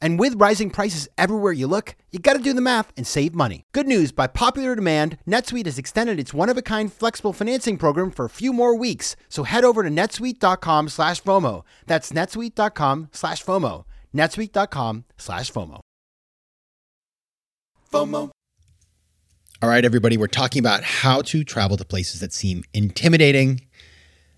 And 0.00 0.18
with 0.18 0.40
rising 0.40 0.70
prices 0.70 1.08
everywhere 1.18 1.52
you 1.52 1.66
look, 1.66 1.96
you 2.10 2.18
gotta 2.18 2.38
do 2.38 2.52
the 2.52 2.60
math 2.60 2.92
and 2.96 3.06
save 3.06 3.34
money. 3.34 3.62
Good 3.72 3.86
news, 3.86 4.12
by 4.12 4.26
popular 4.26 4.74
demand, 4.74 5.18
NetSuite 5.28 5.66
has 5.66 5.78
extended 5.78 6.18
its 6.18 6.32
one-of-a-kind 6.32 6.92
flexible 6.92 7.32
financing 7.32 7.78
program 7.78 8.10
for 8.10 8.24
a 8.24 8.30
few 8.30 8.52
more 8.52 8.74
weeks. 8.76 9.16
So 9.28 9.42
head 9.42 9.64
over 9.64 9.82
to 9.82 9.90
netsuite.com 9.90 10.88
slash 10.88 11.22
FOMO. 11.22 11.64
That's 11.86 12.12
netsuite.com 12.12 13.08
slash 13.12 13.44
FOMO. 13.44 13.84
netsuite.com 14.14 15.04
slash 15.18 15.52
FOMO. 15.52 15.80
FOMO. 17.92 18.30
All 19.62 19.68
right, 19.70 19.84
everybody, 19.84 20.16
we're 20.16 20.26
talking 20.26 20.60
about 20.60 20.82
how 20.82 21.22
to 21.22 21.42
travel 21.42 21.76
to 21.78 21.84
places 21.84 22.20
that 22.20 22.32
seem 22.32 22.62
intimidating. 22.74 23.62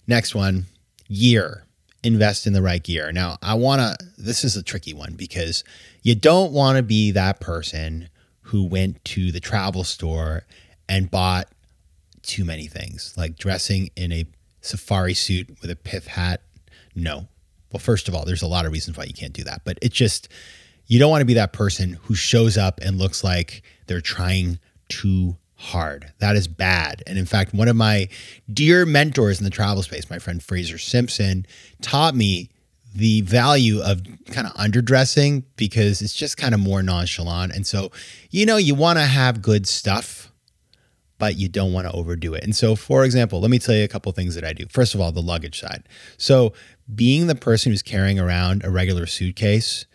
Next 0.07 0.35
one, 0.35 0.67
gear. 1.09 1.68
Invest 2.05 2.47
in 2.47 2.53
the 2.53 2.63
right 2.63 2.83
gear. 2.83 3.11
Now, 3.13 3.39
I 3.43 3.55
want 3.55 3.81
to, 3.81 4.07
this 4.17 4.45
is 4.45 4.57
a 4.57 4.63
tricky 4.63 4.95
one 4.95 5.15
because 5.15 5.65
you 6.03 6.15
don't 6.15 6.53
want 6.53 6.77
to 6.77 6.83
be 6.83 7.11
that 7.11 7.41
person 7.41 8.09
who 8.43 8.65
went 8.65 9.05
to 9.05 9.33
the 9.33 9.41
travel 9.41 9.85
store 9.85 10.45
and 10.89 11.11
bought 11.11 11.49
too 12.23 12.45
many 12.45 12.67
things, 12.67 13.15
like 13.17 13.37
dressing 13.37 13.91
in 13.97 14.13
a 14.13 14.27
safari 14.61 15.15
suit 15.15 15.59
with 15.61 15.71
a 15.71 15.77
pith 15.77 16.07
hat. 16.07 16.43
No. 16.95 17.29
Well, 17.73 17.81
first 17.81 18.09
of 18.09 18.15
all, 18.15 18.25
there's 18.25 18.43
a 18.43 18.47
lot 18.47 18.65
of 18.65 18.73
reasons 18.73 18.97
why 18.97 19.05
you 19.05 19.13
can't 19.13 19.33
do 19.33 19.45
that, 19.45 19.63
but 19.65 19.79
it 19.83 19.93
just, 19.93 20.29
you 20.87 20.99
don't 20.99 21.11
want 21.11 21.21
to 21.21 21.27
be 21.27 21.35
that 21.35 21.53
person 21.53 21.99
who 22.05 22.15
shows 22.15 22.57
up 22.57 22.81
and 22.81 22.97
looks 22.97 23.23
like 23.23 23.63
they're 23.87 24.01
trying 24.01 24.59
too 24.89 25.37
hard. 25.59 26.13
That 26.21 26.37
is 26.37 26.47
bad. 26.47 27.03
And 27.07 27.19
in 27.19 27.27
fact, 27.27 27.53
one 27.53 27.69
of 27.69 27.75
my 27.75 28.09
dear 28.53 28.87
mentors 28.87 29.39
in 29.39 29.45
the 29.45 29.51
travel 29.51 29.83
space, 29.83 30.09
my 30.09 30.19
friend 30.19 30.43
Fraser 30.43 30.79
Simpson, 30.79 31.47
taught 31.83 32.15
me 32.15 32.49
the 32.95 33.21
value 33.23 33.81
of 33.83 34.01
kind 34.31 34.47
of 34.47 34.55
underdressing 34.55 35.43
because 35.57 36.01
it's 36.01 36.15
just 36.15 36.37
kind 36.37 36.55
of 36.55 36.61
more 36.61 36.83
nonchalant. 36.83 37.53
And 37.53 37.67
so, 37.67 37.91
you 38.31 38.47
know, 38.47 38.57
you 38.57 38.75
want 38.75 38.99
to 38.99 39.05
have 39.05 39.43
good 39.43 39.67
stuff, 39.67 40.33
but 41.19 41.37
you 41.37 41.49
don't 41.49 41.73
want 41.73 41.89
to 41.89 41.93
overdo 41.93 42.35
it. 42.35 42.45
And 42.45 42.55
so, 42.55 42.77
for 42.77 43.05
example, 43.05 43.41
let 43.41 43.51
me 43.51 43.59
tell 43.59 43.75
you 43.75 43.83
a 43.83 43.89
couple 43.89 44.11
things 44.13 44.37
that 44.37 44.45
I 44.45 44.53
do. 44.53 44.65
First 44.71 44.95
of 44.95 45.01
all, 45.01 45.11
the 45.11 45.21
luggage 45.21 45.61
side. 45.61 45.89
So, 46.17 46.53
being 46.95 47.27
the 47.27 47.35
person 47.35 47.73
who's 47.73 47.83
carrying 47.83 48.19
around 48.19 48.65
a 48.65 48.71
regular 48.71 49.07
suitcase 49.07 49.87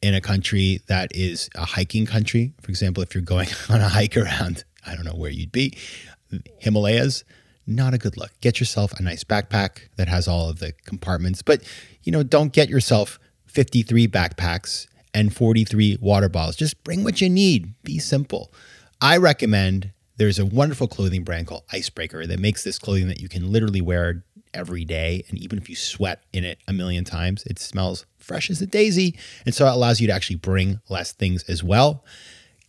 in 0.00 0.14
a 0.14 0.20
country 0.20 0.80
that 0.86 1.14
is 1.14 1.50
a 1.56 1.64
hiking 1.64 2.06
country, 2.06 2.54
for 2.62 2.70
example, 2.70 3.02
if 3.02 3.14
you're 3.14 3.22
going 3.22 3.48
on 3.68 3.80
a 3.80 3.88
hike 3.88 4.16
around, 4.16 4.64
I 4.86 4.94
don't 4.94 5.04
know 5.04 5.14
where 5.14 5.30
you'd 5.30 5.52
be, 5.52 5.76
Himalayas, 6.58 7.24
not 7.66 7.94
a 7.94 7.98
good 7.98 8.16
look. 8.16 8.32
Get 8.40 8.58
yourself 8.58 8.92
a 8.98 9.02
nice 9.02 9.24
backpack 9.24 9.88
that 9.96 10.08
has 10.08 10.26
all 10.26 10.48
of 10.48 10.58
the 10.58 10.72
compartments, 10.84 11.42
but 11.42 11.62
you 12.02 12.12
know, 12.12 12.22
don't 12.22 12.52
get 12.52 12.68
yourself 12.68 13.18
53 13.46 14.08
backpacks 14.08 14.86
and 15.14 15.34
43 15.34 15.98
water 16.00 16.28
bottles. 16.28 16.56
Just 16.56 16.82
bring 16.84 17.04
what 17.04 17.20
you 17.20 17.28
need. 17.28 17.74
Be 17.82 17.98
simple. 17.98 18.52
I 19.00 19.16
recommend 19.18 19.92
there's 20.16 20.38
a 20.38 20.46
wonderful 20.46 20.88
clothing 20.88 21.24
brand 21.24 21.46
called 21.46 21.64
Icebreaker 21.72 22.26
that 22.26 22.38
makes 22.38 22.64
this 22.64 22.78
clothing 22.78 23.08
that 23.08 23.20
you 23.20 23.28
can 23.28 23.50
literally 23.50 23.80
wear 23.80 24.24
every 24.54 24.84
day. 24.84 25.24
And 25.28 25.38
even 25.38 25.58
if 25.58 25.68
you 25.68 25.76
sweat 25.76 26.22
in 26.32 26.44
it 26.44 26.58
a 26.68 26.72
million 26.72 27.04
times, 27.04 27.44
it 27.44 27.58
smells 27.58 28.06
fresh 28.18 28.50
as 28.50 28.60
a 28.62 28.66
daisy. 28.66 29.18
And 29.44 29.54
so 29.54 29.66
it 29.66 29.72
allows 29.72 30.00
you 30.00 30.06
to 30.06 30.12
actually 30.12 30.36
bring 30.36 30.80
less 30.88 31.12
things 31.12 31.44
as 31.44 31.62
well. 31.62 32.04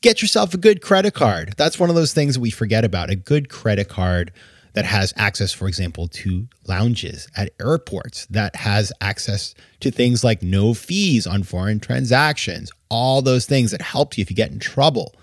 Get 0.04 0.22
yourself 0.22 0.54
a 0.54 0.58
good 0.58 0.82
credit 0.82 1.14
card. 1.14 1.54
That's 1.56 1.80
one 1.80 1.90
of 1.90 1.96
those 1.96 2.12
things 2.12 2.38
we 2.38 2.52
forget 2.52 2.84
about. 2.84 3.10
A 3.10 3.16
good 3.16 3.48
credit 3.48 3.88
card 3.88 4.34
that 4.74 4.84
has 4.84 5.14
access, 5.16 5.54
for 5.54 5.66
example, 5.66 6.10
to 6.10 6.50
lounges 6.68 7.30
at 7.38 7.52
airports, 7.58 8.26
that 8.26 8.58
has 8.58 8.92
access 9.00 9.56
to 9.80 9.92
things 9.92 10.22
like 10.22 10.44
no 10.44 10.74
fees 10.74 11.26
on 11.26 11.44
foreign 11.44 11.80
transactions, 11.80 12.70
all 12.90 13.22
those 13.22 13.46
things 13.46 13.72
that 13.72 13.82
help 13.82 14.18
you 14.18 14.22
if 14.22 14.30
you 14.30 14.36
get 14.36 14.52
in 14.52 14.60
trouble. 14.60 15.16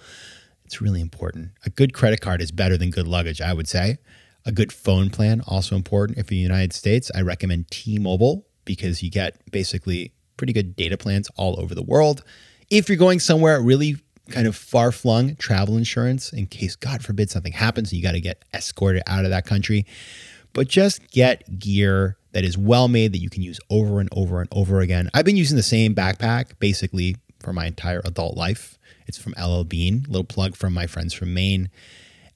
It's 0.65 0.81
really 0.81 1.03
important. 1.03 1.51
A 1.67 1.69
good 1.69 1.93
credit 1.93 2.23
card 2.23 2.41
is 2.41 2.51
better 2.51 2.79
than 2.79 2.91
good 2.91 3.07
luggage, 3.07 3.43
I 3.43 3.53
would 3.53 3.69
say. 3.69 3.99
A 4.47 4.53
good 4.53 4.73
phone 4.73 5.11
plan, 5.11 5.43
also 5.47 5.77
important. 5.77 6.17
If 6.17 6.31
you're 6.31 6.39
in 6.39 6.49
the 6.49 6.55
United 6.55 6.73
States, 6.73 7.11
I 7.15 7.21
recommend 7.21 7.71
T 7.71 7.99
Mobile 7.99 8.47
because 8.65 9.03
you 9.03 9.11
get 9.11 9.43
basically 9.53 10.15
pretty 10.39 10.55
good 10.55 10.75
data 10.75 10.97
plans 10.97 11.29
all 11.37 11.61
over 11.61 11.75
the 11.75 11.83
world. 11.83 12.25
If 12.71 12.89
you're 12.89 12.97
going 12.97 13.21
somewhere 13.21 13.61
really 13.61 13.97
kind 14.31 14.47
of 14.47 14.57
far 14.57 14.93
flung, 14.93 15.37
travel 15.37 15.77
insurance 15.77 16.33
in 16.33 16.47
case, 16.47 16.77
God 16.77 17.05
forbid, 17.05 17.31
something 17.31 17.53
happens 17.53 17.91
and 17.91 17.99
you 17.99 18.03
got 18.03 18.13
to 18.13 18.21
get 18.21 18.45
escorted 18.55 19.03
out 19.07 19.25
of 19.25 19.31
that 19.31 19.47
country. 19.47 19.87
But 20.53 20.69
just 20.69 21.11
get 21.11 21.59
gear 21.59 22.17
that 22.33 22.45
is 22.45 22.57
well 22.57 22.89
made 22.89 23.13
that 23.13 23.19
you 23.19 23.31
can 23.31 23.43
use 23.43 23.61
over 23.71 24.01
and 24.01 24.09
over 24.13 24.41
and 24.41 24.49
over 24.53 24.81
again. 24.81 25.11
I've 25.15 25.25
been 25.25 25.37
using 25.37 25.57
the 25.57 25.63
same 25.63 25.95
backpack 25.95 26.59
basically 26.59 27.17
for 27.41 27.53
my 27.53 27.67
entire 27.67 28.01
adult 28.05 28.37
life. 28.37 28.79
It's 29.07 29.19
from 29.19 29.35
LL 29.41 29.65
Bean, 29.65 30.05
little 30.09 30.25
plug 30.25 30.57
from 30.57 30.73
my 30.73 30.87
friends 30.87 31.13
from 31.13 31.35
Maine. 31.35 31.71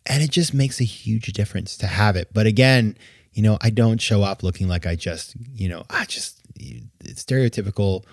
And 0.07 0.23
it 0.23 0.31
just 0.31 0.53
makes 0.53 0.81
a 0.81 0.85
huge 0.85 1.33
difference 1.33 1.77
to 1.79 1.87
have 1.87 2.17
it. 2.17 2.29
But 2.33 2.47
again, 2.47 2.97
you 3.33 3.43
know, 3.43 3.59
I 3.61 3.71
don't 3.71 4.01
show 4.01 4.23
up 4.23 4.43
looking 4.43 4.69
like 4.69 4.87
I 4.87 4.97
just, 4.97 5.35
you 5.55 5.69
know, 5.69 5.85
I 5.91 6.05
just 6.05 6.41
stereotypical 7.05 8.05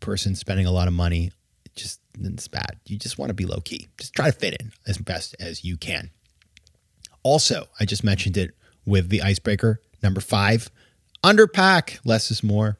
person 0.00 0.34
spending 0.34 0.66
a 0.66 0.70
lot 0.70 0.88
of 0.88 0.94
money. 0.94 1.32
Just 1.76 2.00
it's 2.20 2.48
bad. 2.48 2.78
You 2.86 2.98
just 2.98 3.18
want 3.18 3.30
to 3.30 3.34
be 3.34 3.46
low 3.46 3.60
key. 3.60 3.88
Just 3.98 4.14
try 4.14 4.26
to 4.30 4.36
fit 4.36 4.60
in 4.60 4.72
as 4.86 4.98
best 4.98 5.34
as 5.38 5.64
you 5.64 5.76
can. 5.76 6.10
Also, 7.22 7.66
I 7.78 7.84
just 7.84 8.04
mentioned 8.04 8.36
it 8.36 8.52
with 8.86 9.08
the 9.08 9.22
icebreaker. 9.22 9.80
Number 10.02 10.20
five, 10.20 10.70
underpack. 11.22 11.98
Less 12.04 12.30
is 12.30 12.42
more. 12.42 12.78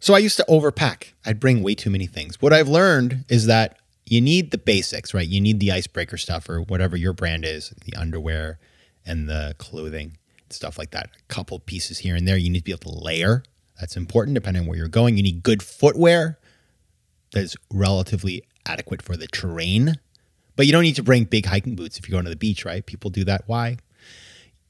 So 0.00 0.14
I 0.14 0.18
used 0.18 0.36
to 0.36 0.44
overpack. 0.48 1.12
I'd 1.24 1.40
bring 1.40 1.62
way 1.62 1.74
too 1.74 1.90
many 1.90 2.06
things. 2.06 2.40
What 2.40 2.52
I've 2.52 2.68
learned 2.68 3.24
is 3.28 3.46
that 3.46 3.78
you 4.06 4.20
need 4.20 4.50
the 4.50 4.58
basics, 4.58 5.14
right? 5.14 5.26
You 5.26 5.40
need 5.40 5.60
the 5.60 5.72
icebreaker 5.72 6.16
stuff 6.16 6.48
or 6.48 6.60
whatever 6.60 6.96
your 6.96 7.14
brand 7.14 7.44
is, 7.44 7.72
the 7.84 7.96
underwear 7.96 8.58
and 9.06 9.28
the 9.28 9.54
clothing, 9.58 10.18
stuff 10.50 10.78
like 10.78 10.90
that. 10.90 11.06
A 11.06 11.32
couple 11.32 11.58
pieces 11.58 11.98
here 11.98 12.14
and 12.14 12.28
there. 12.28 12.36
You 12.36 12.50
need 12.50 12.60
to 12.60 12.64
be 12.64 12.72
able 12.72 12.92
to 12.92 13.04
layer. 13.04 13.42
That's 13.80 13.96
important 13.96 14.34
depending 14.34 14.62
on 14.62 14.68
where 14.68 14.76
you're 14.76 14.88
going. 14.88 15.16
You 15.16 15.22
need 15.22 15.42
good 15.42 15.62
footwear 15.62 16.38
that 17.34 17.42
is 17.42 17.56
relatively 17.70 18.42
adequate 18.66 19.02
for 19.02 19.16
the 19.16 19.26
terrain. 19.26 19.96
But 20.56 20.66
you 20.66 20.72
don't 20.72 20.82
need 20.82 20.96
to 20.96 21.02
bring 21.02 21.24
big 21.24 21.46
hiking 21.46 21.74
boots 21.74 21.98
if 21.98 22.08
you're 22.08 22.14
going 22.14 22.24
to 22.24 22.30
the 22.30 22.36
beach, 22.36 22.64
right? 22.64 22.84
People 22.84 23.10
do 23.10 23.24
that. 23.24 23.42
Why? 23.46 23.76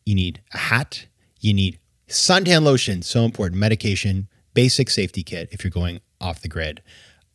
You 0.05 0.15
need 0.15 0.41
a 0.53 0.59
hat. 0.59 1.07
You 1.41 1.55
need 1.55 1.79
suntan 2.09 2.63
lotion, 2.63 3.03
so 3.03 3.25
important. 3.25 3.61
Medication, 3.61 4.29
basic 4.55 4.91
safety 4.91 5.23
kit 5.23 5.49
if 5.53 5.63
you're 5.63 5.71
going 5.71 6.01
off 6.21 6.41
the 6.41 6.49
grid. 6.49 6.83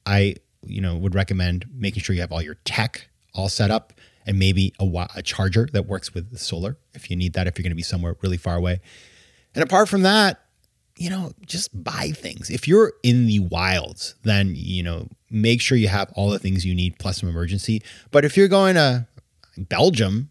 I, 0.06 0.36
you 0.66 0.82
know, 0.82 0.98
would 0.98 1.16
recommend 1.16 1.66
making 1.74 2.04
sure 2.04 2.16
you 2.16 2.22
have 2.22 2.32
all 2.32 2.42
your 2.42 2.58
tech 2.66 3.08
all 3.34 3.50
set 3.50 3.72
up 3.72 3.94
and 4.26 4.40
maybe 4.40 4.74
a, 4.80 5.08
a 5.16 5.22
charger 5.22 5.68
that 5.74 5.86
works 5.86 6.14
with 6.14 6.38
solar 6.38 6.78
if 6.94 7.10
you 7.10 7.16
need 7.16 7.34
that 7.34 7.48
if 7.48 7.58
you're 7.58 7.64
going 7.64 7.72
to 7.72 7.76
be 7.76 7.84
somewhere 7.84 8.16
really 8.22 8.38
far 8.38 8.56
away. 8.56 8.82
And 9.54 9.64
apart 9.64 9.90
from 9.90 10.02
that, 10.04 10.44
you 11.00 11.10
know, 11.10 11.32
just 11.46 11.72
buy 11.82 12.12
things. 12.12 12.50
If 12.50 12.68
you're 12.68 12.92
in 13.04 13.26
the 13.26 13.40
wilds, 13.40 14.16
then, 14.24 14.52
you 14.54 14.84
know, 14.84 15.08
make 15.32 15.62
sure 15.62 15.78
you 15.78 15.88
have 15.88 16.12
all 16.14 16.30
the 16.30 16.40
things 16.40 16.66
you 16.66 16.76
need 16.76 17.00
plus 17.00 17.22
some 17.22 17.30
emergency. 17.30 17.82
But 18.12 18.26
if 18.26 18.36
you're 18.36 18.50
going 18.50 18.76
to 18.76 19.08
Belgium, 19.58 20.30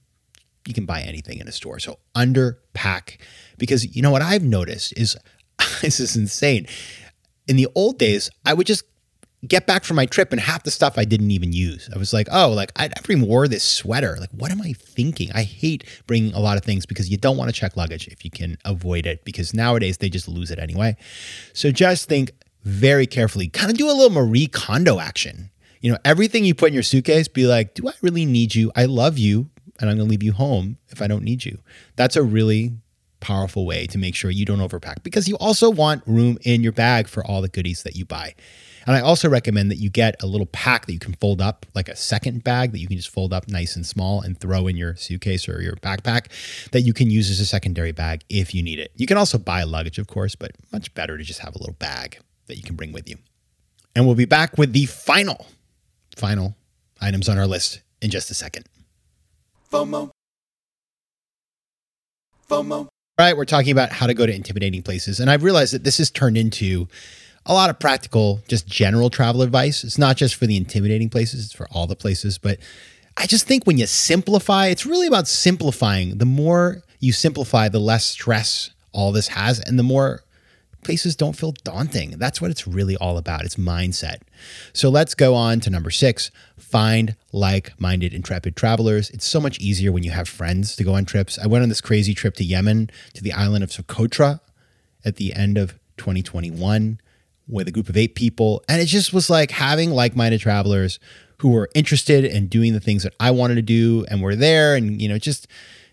you 0.67 0.75
can 0.75 0.85
buy 0.85 1.01
anything 1.01 1.39
in 1.39 1.49
a 1.49 1.53
store. 1.53 1.79
So 1.79 1.99
underpack 2.15 3.17
because 3.57 3.97
you 3.97 4.03
know 4.03 4.11
what 4.11 4.21
I've 4.21 4.43
noticed 4.43 4.93
is 4.95 5.17
this 5.81 5.99
is 5.99 6.15
insane. 6.15 6.67
In 7.47 7.57
the 7.57 7.69
old 7.75 7.99
days, 7.99 8.31
I 8.45 8.53
would 8.53 8.67
just 8.67 8.85
get 9.47 9.67
back 9.67 9.85
from 9.85 9.97
my 9.97 10.07
trip 10.07 10.33
and 10.33 10.41
half 10.41 10.65
the 10.65 10.71
stuff 10.71 10.99
I 10.99 11.05
didn't 11.05 11.31
even 11.31 11.53
use. 11.53 11.89
I 11.95 11.99
was 11.99 12.13
like, 12.13 12.27
oh, 12.33 12.51
like 12.51 12.73
I 12.77 12.89
never 12.89 13.13
even 13.13 13.27
wore 13.27 13.47
this 13.47 13.63
sweater. 13.63 14.17
Like, 14.19 14.31
what 14.31 14.51
am 14.51 14.61
I 14.61 14.73
thinking? 14.73 15.31
I 15.33 15.43
hate 15.43 15.85
bringing 16.07 16.35
a 16.35 16.41
lot 16.41 16.57
of 16.57 16.65
things 16.65 16.87
because 16.87 17.09
you 17.09 17.17
don't 17.17 17.37
want 17.37 17.49
to 17.49 17.59
check 17.59 17.77
luggage 17.77 18.09
if 18.09 18.25
you 18.25 18.31
can 18.31 18.59
avoid 18.65 19.07
it 19.07 19.25
because 19.25 19.55
nowadays 19.55 19.99
they 19.99 20.09
just 20.09 20.29
lose 20.29 20.51
it 20.51 20.59
anyway. 20.59 20.97
So 21.53 21.71
just 21.71 22.09
think 22.09 22.33
very 22.65 23.07
carefully, 23.07 23.49
kind 23.49 23.71
of 23.71 23.79
do 23.79 23.87
a 23.87 23.93
little 23.93 24.11
Marie 24.11 24.49
Kondo 24.49 24.99
action. 24.99 25.51
You 25.81 25.93
know, 25.93 25.99
everything 26.05 26.45
you 26.45 26.55
put 26.55 26.69
in 26.69 26.75
your 26.75 26.83
suitcase, 26.83 27.29
be 27.29 27.47
like, 27.47 27.75
do 27.75 27.89
I 27.89 27.93
really 28.03 28.27
need 28.27 28.57
you? 28.57 28.73
I 28.75 28.87
love 28.87 29.17
you 29.17 29.49
and 29.79 29.89
I'm 29.89 29.97
going 29.97 30.09
to 30.09 30.11
leave 30.11 30.25
you 30.25 30.33
home 30.33 30.79
if 30.89 31.01
I 31.01 31.07
don't 31.07 31.23
need 31.23 31.45
you. 31.45 31.59
That's 31.95 32.17
a 32.17 32.23
really 32.23 32.73
powerful 33.21 33.67
way 33.67 33.87
to 33.87 33.99
make 33.99 34.15
sure 34.15 34.31
you 34.31 34.45
don't 34.45 34.59
overpack 34.59 35.03
because 35.03 35.29
you 35.29 35.37
also 35.39 35.71
want 35.71 36.03
room 36.07 36.39
in 36.43 36.63
your 36.63 36.73
bag 36.73 37.09
for 37.09 37.25
all 37.25 37.43
the 37.43 37.49
goodies 37.49 37.83
that 37.85 37.97
you 37.97 38.05
buy. 38.05 38.35
And 38.89 38.97
I 38.97 39.01
also 39.01 39.29
recommend 39.29 39.71
that 39.71 39.77
you 39.77 39.91
get 39.91 40.23
a 40.23 40.27
little 40.27 40.47
pack 40.47 40.87
that 40.87 40.95
you 40.95 40.99
can 40.99 41.13
fold 41.13 41.43
up, 41.43 41.67
like 41.75 41.91
a 41.91 41.95
second 41.95 42.43
bag 42.43 42.73
that 42.73 42.79
you 42.79 42.87
can 42.87 42.97
just 42.97 43.11
fold 43.11 43.35
up 43.35 43.47
nice 43.47 43.77
and 43.77 43.85
small 43.85 44.23
and 44.23 44.41
throw 44.41 44.67
in 44.67 44.79
your 44.79 44.97
suitcase 44.97 45.47
or 45.47 45.61
your 45.61 45.75
backpack 45.77 46.29
that 46.71 46.81
you 46.81 46.95
can 46.95 47.11
use 47.11 47.29
as 47.29 47.39
a 47.39 47.45
secondary 47.45 47.93
bag 47.93 48.25
if 48.31 48.55
you 48.55 48.63
need 48.63 48.79
it. 48.79 48.91
You 48.97 49.07
can 49.07 49.19
also 49.19 49.37
buy 49.37 49.63
luggage, 49.65 49.99
of 49.99 50.07
course, 50.07 50.35
but 50.35 50.53
much 50.73 50.95
better 50.95 51.19
to 51.19 51.23
just 51.23 51.41
have 51.41 51.55
a 51.55 51.59
little 51.59 51.75
bag 51.75 52.21
that 52.47 52.57
you 52.57 52.63
can 52.63 52.77
bring 52.77 52.93
with 52.93 53.11
you. 53.11 53.19
And 53.95 54.07
we'll 54.07 54.15
be 54.15 54.25
back 54.25 54.57
with 54.57 54.73
the 54.73 54.87
final, 54.87 55.45
final 56.17 56.57
items 56.99 57.29
on 57.29 57.37
our 57.37 57.47
list 57.47 57.83
in 58.01 58.09
just 58.09 58.31
a 58.31 58.35
second. 58.35 58.65
FOMO. 59.71 60.09
FOMO. 62.49 62.73
All 62.73 62.91
right, 63.19 63.37
we're 63.37 63.45
talking 63.45 63.73
about 63.73 63.93
how 63.93 64.07
to 64.07 64.15
go 64.15 64.25
to 64.25 64.35
intimidating 64.35 64.83
places. 64.83 65.21
And 65.21 65.31
I've 65.31 65.43
realized 65.43 65.75
that 65.75 65.85
this 65.85 65.99
has 65.99 66.11
turned 66.11 66.39
into 66.39 66.89
a 67.49 67.55
lot 67.55 67.71
of 67.71 67.79
practical, 67.79 68.41
just 68.47 68.67
general 68.67 69.09
travel 69.09 69.43
advice. 69.43 69.83
It's 69.83 69.99
not 69.99 70.17
just 70.17 70.37
for 70.37 70.47
the 70.47 70.57
intimidating 70.57 71.09
places, 71.09 71.47
it's 71.47 71.55
for 71.55 71.67
all 71.73 71.87
the 71.87 71.97
places. 71.97 72.37
But 72.37 72.59
I 73.17 73.27
just 73.27 73.47
think 73.47 73.65
when 73.65 73.79
you 73.79 73.87
simplify, 73.87 74.67
it's 74.67 74.87
really 74.87 75.07
about 75.07 75.27
simplifying. 75.27 76.19
The 76.19 76.27
more 76.27 76.83
you 77.01 77.13
simplify, 77.13 77.69
the 77.69 77.81
less 77.81 78.05
stress 78.05 78.71
all 78.93 79.13
this 79.13 79.29
has, 79.29 79.61
and 79.61 79.79
the 79.79 79.83
more 79.83 80.23
places 80.85 81.17
don't 81.17 81.37
feel 81.37 81.53
daunting. 81.65 82.13
That's 82.19 82.41
what 82.41 82.51
it's 82.51 82.67
really 82.67 82.97
all 82.97 83.19
about. 83.19 83.45
It's 83.45 83.57
mindset. 83.57 84.19
So 84.73 84.89
let's 84.91 85.15
go 85.15 85.35
on 85.35 85.61
to 85.61 85.71
number 85.71 85.91
six 85.91 86.31
find 86.57 87.17
like 87.33 87.73
minded, 87.81 88.13
intrepid 88.13 88.55
travelers. 88.55 89.09
It's 89.11 89.25
so 89.25 89.41
much 89.41 89.59
easier 89.59 89.91
when 89.91 90.03
you 90.03 90.11
have 90.11 90.29
friends 90.29 90.77
to 90.77 90.85
go 90.85 90.95
on 90.95 91.07
trips. 91.07 91.39
I 91.39 91.47
went 91.47 91.63
on 91.63 91.71
this 91.71 91.81
crazy 91.81 92.13
trip 92.13 92.35
to 92.35 92.45
Yemen 92.45 92.91
to 93.15 93.23
the 93.23 93.33
island 93.33 93.65
of 93.65 93.71
Socotra 93.71 94.41
at 95.03 95.17
the 95.17 95.33
end 95.33 95.57
of 95.57 95.79
2021 95.97 97.01
with 97.49 97.67
a 97.67 97.71
group 97.71 97.89
of 97.89 97.97
eight 97.97 98.15
people. 98.15 98.63
And 98.69 98.81
it 98.81 98.87
just 98.87 99.13
was 99.13 99.31
like 99.31 99.51
having 99.51 99.91
like 99.91 100.15
minded 100.15 100.41
travelers 100.41 100.99
who 101.39 101.51
were 101.51 101.69
interested 101.75 102.25
in 102.25 102.49
doing 102.49 102.73
the 102.73 102.81
things 102.81 103.03
that 103.05 103.15
I 103.19 103.31
wanted 103.31 103.55
to 103.57 103.63
do 103.63 104.05
and 104.11 104.23
were 104.23 104.37
there. 104.37 104.75
And, 104.75 105.01
you 105.01 105.09
know, 105.09 105.19
just, 105.19 105.47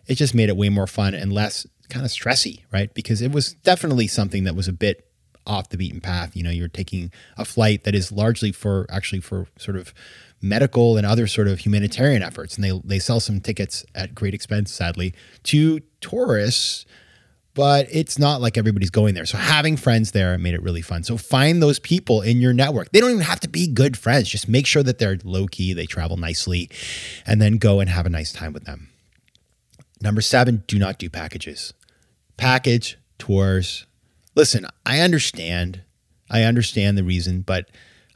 it 0.07 0.15
just 0.15 0.35
made 0.35 0.49
it 0.49 0.57
way 0.57 0.69
more 0.69 0.87
fun 0.87 1.13
and 1.13 1.31
less 1.31 1.65
kind 1.89 2.05
of 2.05 2.11
stressy, 2.11 2.63
right? 2.73 2.93
Because 2.93 3.21
it 3.21 3.31
was 3.31 3.53
definitely 3.53 4.07
something 4.07 4.43
that 4.43 4.55
was 4.55 4.67
a 4.67 4.73
bit 4.73 5.07
off 5.47 5.69
the 5.69 5.77
beaten 5.77 6.01
path. 6.01 6.35
You 6.35 6.43
know, 6.43 6.49
you're 6.49 6.67
taking 6.67 7.11
a 7.37 7.45
flight 7.45 7.83
that 7.83 7.95
is 7.95 8.11
largely 8.11 8.51
for 8.51 8.87
actually 8.89 9.21
for 9.21 9.47
sort 9.57 9.77
of 9.77 9.93
medical 10.41 10.97
and 10.97 11.05
other 11.05 11.27
sort 11.27 11.47
of 11.47 11.59
humanitarian 11.59 12.23
efforts. 12.23 12.55
And 12.55 12.63
they, 12.63 12.81
they 12.83 12.99
sell 12.99 13.19
some 13.19 13.39
tickets 13.39 13.85
at 13.93 14.15
great 14.15 14.33
expense, 14.33 14.71
sadly, 14.71 15.13
to 15.43 15.81
tourists 16.01 16.85
but 17.55 17.87
it's 17.89 18.19
not 18.19 18.41
like 18.41 18.57
everybody's 18.57 18.89
going 18.89 19.15
there. 19.15 19.25
So 19.25 19.37
having 19.37 19.77
friends 19.77 20.11
there 20.11 20.37
made 20.37 20.53
it 20.53 20.61
really 20.61 20.81
fun. 20.81 21.03
So 21.03 21.17
find 21.17 21.63
those 21.63 21.79
people 21.79 22.21
in 22.21 22.41
your 22.41 22.53
network. 22.53 22.91
They 22.91 22.99
don't 22.99 23.11
even 23.11 23.21
have 23.21 23.39
to 23.39 23.47
be 23.47 23.65
good 23.65 23.97
friends. 23.97 24.29
Just 24.29 24.49
make 24.49 24.67
sure 24.67 24.83
that 24.83 24.99
they're 24.99 25.17
low 25.23 25.47
key, 25.47 25.73
they 25.73 25.85
travel 25.85 26.17
nicely, 26.17 26.69
and 27.25 27.41
then 27.41 27.57
go 27.57 27.79
and 27.79 27.89
have 27.89 28.05
a 28.05 28.09
nice 28.09 28.33
time 28.33 28.51
with 28.51 28.65
them. 28.65 28.89
Number 30.01 30.19
seven, 30.19 30.63
do 30.67 30.77
not 30.77 30.99
do 30.99 31.09
packages. 31.09 31.73
Package 32.35 32.99
tours. 33.17 33.85
Listen, 34.35 34.67
I 34.85 34.99
understand. 34.99 35.81
I 36.29 36.43
understand 36.43 36.97
the 36.97 37.05
reason, 37.05 37.39
but 37.39 37.69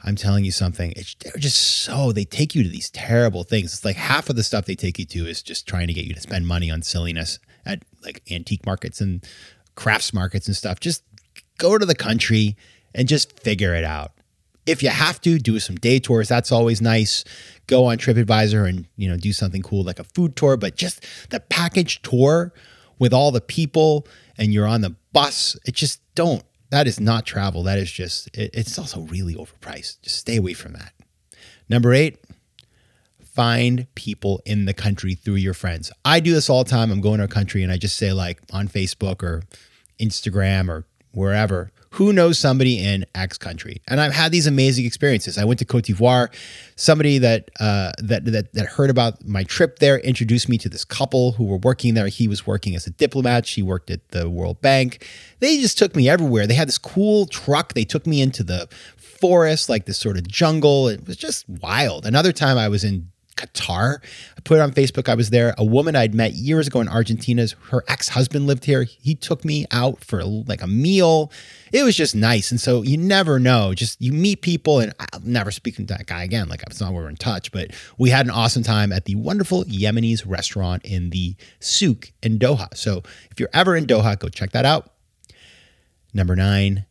I'm 0.04 0.16
telling 0.16 0.44
you 0.44 0.52
something. 0.52 0.92
It's, 0.96 1.14
they're 1.14 1.32
just 1.38 1.56
so 1.56 2.12
they 2.12 2.24
take 2.24 2.54
you 2.54 2.62
to 2.62 2.68
these 2.68 2.90
terrible 2.90 3.44
things. 3.44 3.72
It's 3.72 3.84
like 3.86 3.96
half 3.96 4.28
of 4.28 4.36
the 4.36 4.42
stuff 4.42 4.66
they 4.66 4.74
take 4.74 4.98
you 4.98 5.06
to 5.06 5.26
is 5.26 5.42
just 5.42 5.66
trying 5.66 5.86
to 5.86 5.94
get 5.94 6.04
you 6.04 6.12
to 6.12 6.20
spend 6.20 6.46
money 6.46 6.70
on 6.70 6.82
silliness 6.82 7.38
at 7.66 7.82
like 8.02 8.22
antique 8.30 8.64
markets 8.66 9.00
and 9.00 9.24
crafts 9.74 10.12
markets 10.12 10.46
and 10.46 10.56
stuff. 10.56 10.80
Just 10.80 11.02
go 11.58 11.78
to 11.78 11.86
the 11.86 11.94
country 11.94 12.56
and 12.94 13.08
just 13.08 13.38
figure 13.40 13.74
it 13.74 13.84
out. 13.84 14.12
If 14.66 14.82
you 14.82 14.90
have 14.90 15.20
to, 15.22 15.38
do 15.38 15.58
some 15.58 15.76
day 15.76 15.98
tours. 15.98 16.28
That's 16.28 16.52
always 16.52 16.80
nice. 16.80 17.24
Go 17.66 17.86
on 17.86 17.98
TripAdvisor 17.98 18.68
and 18.68 18.86
you 18.96 19.08
know 19.08 19.16
do 19.16 19.32
something 19.32 19.62
cool 19.62 19.82
like 19.82 19.98
a 19.98 20.04
food 20.04 20.36
tour. 20.36 20.56
But 20.56 20.76
just 20.76 21.04
the 21.30 21.40
package 21.40 22.02
tour 22.02 22.52
with 22.98 23.12
all 23.12 23.30
the 23.32 23.40
people 23.40 24.06
and 24.36 24.52
you're 24.52 24.66
on 24.66 24.82
the 24.82 24.94
bus, 25.12 25.56
it 25.66 25.74
just 25.74 26.00
don't. 26.14 26.44
That 26.70 26.86
is 26.86 27.00
not 27.00 27.26
travel. 27.26 27.62
That 27.64 27.78
is 27.78 27.90
just. 27.90 28.28
It, 28.36 28.50
it's 28.54 28.78
also 28.78 29.00
really 29.02 29.34
overpriced. 29.34 30.02
Just 30.02 30.16
stay 30.16 30.36
away 30.36 30.52
from 30.52 30.74
that. 30.74 30.92
Number 31.68 31.92
eight, 31.92 32.18
find 33.40 33.86
people 33.94 34.42
in 34.44 34.66
the 34.66 34.74
country 34.74 35.14
through 35.14 35.36
your 35.36 35.54
friends. 35.54 35.90
I 36.04 36.20
do 36.20 36.34
this 36.34 36.50
all 36.50 36.62
the 36.62 36.68
time. 36.68 36.92
I'm 36.92 37.00
going 37.00 37.20
to 37.20 37.24
a 37.24 37.28
country 37.28 37.62
and 37.62 37.72
I 37.72 37.78
just 37.78 37.96
say 37.96 38.12
like 38.12 38.38
on 38.52 38.68
Facebook 38.68 39.22
or 39.22 39.44
Instagram 39.98 40.68
or 40.68 40.84
wherever, 41.12 41.72
who 41.92 42.12
knows 42.12 42.38
somebody 42.38 42.84
in 42.84 43.06
X 43.14 43.38
country? 43.38 43.80
And 43.88 43.98
I've 43.98 44.12
had 44.12 44.30
these 44.30 44.46
amazing 44.46 44.84
experiences. 44.84 45.38
I 45.38 45.44
went 45.44 45.58
to 45.60 45.64
Cote 45.64 45.84
d'Ivoire. 45.84 46.28
Somebody 46.76 47.16
that 47.16 47.50
uh, 47.58 47.92
that 47.96 48.26
that 48.26 48.52
that 48.52 48.66
heard 48.66 48.90
about 48.90 49.26
my 49.26 49.42
trip 49.44 49.78
there 49.78 49.98
introduced 50.00 50.50
me 50.50 50.58
to 50.58 50.68
this 50.68 50.84
couple 50.84 51.32
who 51.32 51.44
were 51.44 51.56
working 51.56 51.94
there. 51.94 52.08
He 52.08 52.28
was 52.28 52.46
working 52.46 52.76
as 52.76 52.86
a 52.86 52.90
diplomat. 52.90 53.46
She 53.46 53.62
worked 53.62 53.90
at 53.90 54.06
the 54.10 54.28
World 54.28 54.60
Bank. 54.60 55.08
They 55.38 55.56
just 55.56 55.78
took 55.78 55.96
me 55.96 56.10
everywhere. 56.10 56.46
They 56.46 56.54
had 56.54 56.68
this 56.68 56.76
cool 56.76 57.24
truck. 57.24 57.72
They 57.72 57.84
took 57.84 58.06
me 58.06 58.20
into 58.20 58.42
the 58.42 58.68
forest, 58.98 59.70
like 59.70 59.86
this 59.86 59.96
sort 59.96 60.18
of 60.18 60.28
jungle. 60.28 60.88
It 60.88 61.06
was 61.06 61.16
just 61.16 61.48
wild. 61.48 62.04
Another 62.04 62.32
time 62.32 62.58
I 62.58 62.68
was 62.68 62.84
in 62.84 63.10
Qatar. 63.40 63.98
I 64.36 64.40
put 64.42 64.58
it 64.58 64.60
on 64.60 64.72
Facebook. 64.72 65.08
I 65.08 65.14
was 65.14 65.30
there. 65.30 65.54
A 65.56 65.64
woman 65.64 65.96
I'd 65.96 66.14
met 66.14 66.34
years 66.34 66.66
ago 66.66 66.80
in 66.80 66.88
Argentina, 66.88 67.46
her 67.70 67.82
ex 67.88 68.08
husband 68.08 68.46
lived 68.46 68.64
here. 68.64 68.82
He 68.82 69.14
took 69.14 69.44
me 69.44 69.66
out 69.70 70.04
for 70.04 70.22
like 70.24 70.62
a 70.62 70.66
meal. 70.66 71.32
It 71.72 71.82
was 71.82 71.96
just 71.96 72.14
nice. 72.14 72.50
And 72.50 72.60
so 72.60 72.82
you 72.82 72.96
never 72.96 73.38
know. 73.38 73.74
Just 73.74 74.00
you 74.00 74.12
meet 74.12 74.42
people, 74.42 74.80
and 74.80 74.92
I'll 75.00 75.20
never 75.24 75.50
speak 75.50 75.76
to 75.76 75.84
that 75.84 76.06
guy 76.06 76.22
again. 76.22 76.48
Like 76.48 76.62
it's 76.66 76.80
not 76.80 76.92
where 76.92 77.04
we're 77.04 77.08
in 77.08 77.16
touch, 77.16 77.50
but 77.52 77.70
we 77.98 78.10
had 78.10 78.26
an 78.26 78.30
awesome 78.30 78.62
time 78.62 78.92
at 78.92 79.06
the 79.06 79.14
wonderful 79.14 79.64
Yemenis 79.64 80.22
restaurant 80.26 80.84
in 80.84 81.10
the 81.10 81.34
Souk 81.60 82.12
in 82.22 82.38
Doha. 82.38 82.76
So 82.76 83.02
if 83.30 83.40
you're 83.40 83.50
ever 83.52 83.76
in 83.76 83.86
Doha, 83.86 84.18
go 84.18 84.28
check 84.28 84.52
that 84.52 84.64
out. 84.64 84.92
Number 86.12 86.36
nine, 86.36 86.86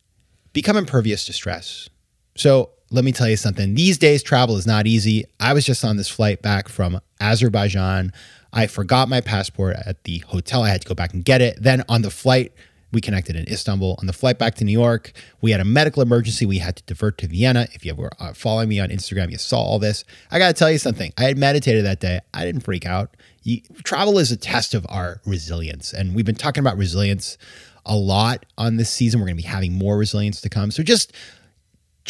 become 0.52 0.76
impervious 0.76 1.26
to 1.26 1.32
stress. 1.32 1.88
So 2.36 2.70
let 2.90 3.04
me 3.04 3.12
tell 3.12 3.28
you 3.28 3.36
something. 3.36 3.74
These 3.74 3.98
days, 3.98 4.22
travel 4.22 4.56
is 4.56 4.66
not 4.66 4.86
easy. 4.86 5.24
I 5.38 5.52
was 5.52 5.64
just 5.64 5.84
on 5.84 5.96
this 5.96 6.08
flight 6.08 6.42
back 6.42 6.68
from 6.68 7.00
Azerbaijan. 7.20 8.12
I 8.52 8.66
forgot 8.66 9.08
my 9.08 9.20
passport 9.20 9.76
at 9.86 10.02
the 10.04 10.18
hotel. 10.18 10.64
I 10.64 10.70
had 10.70 10.82
to 10.82 10.88
go 10.88 10.94
back 10.94 11.14
and 11.14 11.24
get 11.24 11.40
it. 11.40 11.62
Then 11.62 11.84
on 11.88 12.02
the 12.02 12.10
flight, 12.10 12.52
we 12.92 13.00
connected 13.00 13.36
in 13.36 13.48
Istanbul. 13.48 13.96
On 14.00 14.06
the 14.06 14.12
flight 14.12 14.38
back 14.38 14.56
to 14.56 14.64
New 14.64 14.72
York, 14.72 15.12
we 15.40 15.52
had 15.52 15.60
a 15.60 15.64
medical 15.64 16.02
emergency. 16.02 16.44
We 16.46 16.58
had 16.58 16.76
to 16.76 16.82
divert 16.84 17.18
to 17.18 17.28
Vienna. 17.28 17.68
If 17.72 17.84
you 17.84 17.94
were 17.94 18.10
uh, 18.18 18.32
following 18.32 18.68
me 18.68 18.80
on 18.80 18.88
Instagram, 18.88 19.30
you 19.30 19.38
saw 19.38 19.60
all 19.60 19.78
this. 19.78 20.04
I 20.32 20.40
got 20.40 20.48
to 20.48 20.54
tell 20.54 20.70
you 20.70 20.78
something. 20.78 21.12
I 21.16 21.24
had 21.24 21.38
meditated 21.38 21.84
that 21.84 22.00
day. 22.00 22.20
I 22.34 22.44
didn't 22.44 22.62
freak 22.62 22.86
out. 22.86 23.16
You, 23.44 23.60
travel 23.84 24.18
is 24.18 24.32
a 24.32 24.36
test 24.36 24.74
of 24.74 24.84
our 24.88 25.20
resilience. 25.24 25.92
And 25.92 26.14
we've 26.14 26.26
been 26.26 26.34
talking 26.34 26.60
about 26.60 26.76
resilience 26.76 27.38
a 27.86 27.96
lot 27.96 28.44
on 28.58 28.76
this 28.76 28.90
season. 28.90 29.20
We're 29.20 29.26
going 29.26 29.36
to 29.36 29.42
be 29.42 29.48
having 29.48 29.72
more 29.72 29.96
resilience 29.96 30.40
to 30.40 30.48
come. 30.48 30.72
So 30.72 30.82
just 30.82 31.12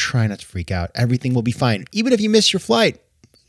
try 0.01 0.27
not 0.27 0.41
to 0.41 0.47
freak 0.47 0.71
out. 0.71 0.91
Everything 0.95 1.35
will 1.35 1.43
be 1.43 1.53
fine. 1.53 1.85
Even 1.93 2.13
if 2.13 2.21
you 2.21 2.31
miss 2.31 2.53
your 2.53 2.61
flight, 2.61 3.01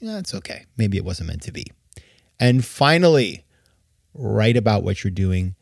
it's 0.02 0.34
okay. 0.34 0.66
Maybe 0.78 0.98
it 0.98 1.06
wasn't 1.06 1.30
meant 1.30 1.44
to 1.44 1.52
be. 1.52 1.66
And 2.40 2.66
finally, 2.66 3.46
write 4.14 4.58
about 4.58 4.84
what 4.84 5.04
you're 5.04 5.12
doing. 5.12 5.56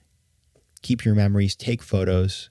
Keep 0.81 1.05
your 1.05 1.15
memories, 1.15 1.55
take 1.55 1.83
photos. 1.83 2.49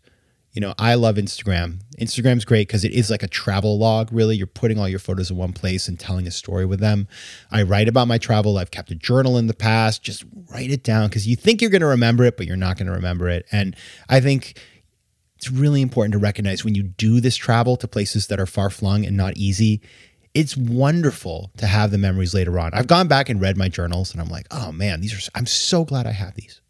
You 0.53 0.61
know, 0.61 0.75
I 0.79 0.95
love 0.95 1.17
Instagram. 1.17 1.81
Instagram's 2.01 2.45
great 2.45 2.69
because 2.69 2.85
it 2.85 2.93
is 2.93 3.11
like 3.11 3.23
a 3.23 3.29
travel 3.29 3.79
log, 3.79 4.11
really. 4.13 4.37
You're 4.37 4.47
putting 4.47 4.79
all 4.79 4.89
your 4.89 4.99
photos 4.99 5.31
in 5.31 5.37
one 5.37 5.53
place 5.53 5.89
and 5.89 5.99
telling 5.99 6.27
a 6.27 6.31
story 6.31 6.65
with 6.65 6.81
them. 6.81 7.07
I 7.51 7.63
write 7.63 7.89
about 7.89 8.09
my 8.09 8.19
travel. 8.19 8.59
I've 8.59 8.71
kept 8.71 8.91
a 8.91 8.95
journal 8.95 9.39
in 9.39 9.47
the 9.47 9.55
past. 9.55 10.03
Just 10.03 10.25
write 10.51 10.71
it 10.71 10.83
down 10.83 11.09
because 11.09 11.27
you 11.27 11.37
think 11.37 11.61
you're 11.61 11.71
going 11.71 11.83
to 11.83 11.87
remember 11.87 12.25
it, 12.25 12.37
but 12.37 12.47
you're 12.47 12.57
not 12.57 12.77
going 12.77 12.87
to 12.87 12.93
remember 12.93 13.29
it. 13.29 13.47
And 13.53 13.77
I 14.09 14.21
think 14.21 14.59
it's 15.39 15.53
really 15.53 15.83
important 15.83 16.13
to 16.13 16.19
recognize 16.19 16.65
when 16.65 16.75
you 16.75 16.83
do 16.83 17.21
this 17.21 17.37
travel 17.37 17.77
to 17.77 17.87
places 17.87 18.27
that 18.27 18.41
are 18.41 18.47
far 18.47 18.71
flung 18.71 19.07
and 19.07 19.17
not 19.17 19.37
easy, 19.37 19.81
it's 20.35 20.57
wonderful 20.57 21.53
to 21.59 21.67
have 21.67 21.93
the 21.93 21.99
memories 21.99 22.35
later 22.35 22.59
on. 22.59 22.75
I've 22.75 22.89
gone 22.89 23.07
back 23.07 23.29
and 23.29 23.41
read 23.41 23.57
my 23.57 23.69
journals 23.69 24.11
and 24.11 24.21
I'm 24.21 24.29
like, 24.29 24.49
oh 24.51 24.73
man, 24.73 25.01
these 25.01 25.15
are, 25.15 25.31
I'm 25.37 25.47
so 25.47 25.85
glad 25.85 26.09
I 26.09 26.11
have 26.11 26.35
these. 26.35 26.61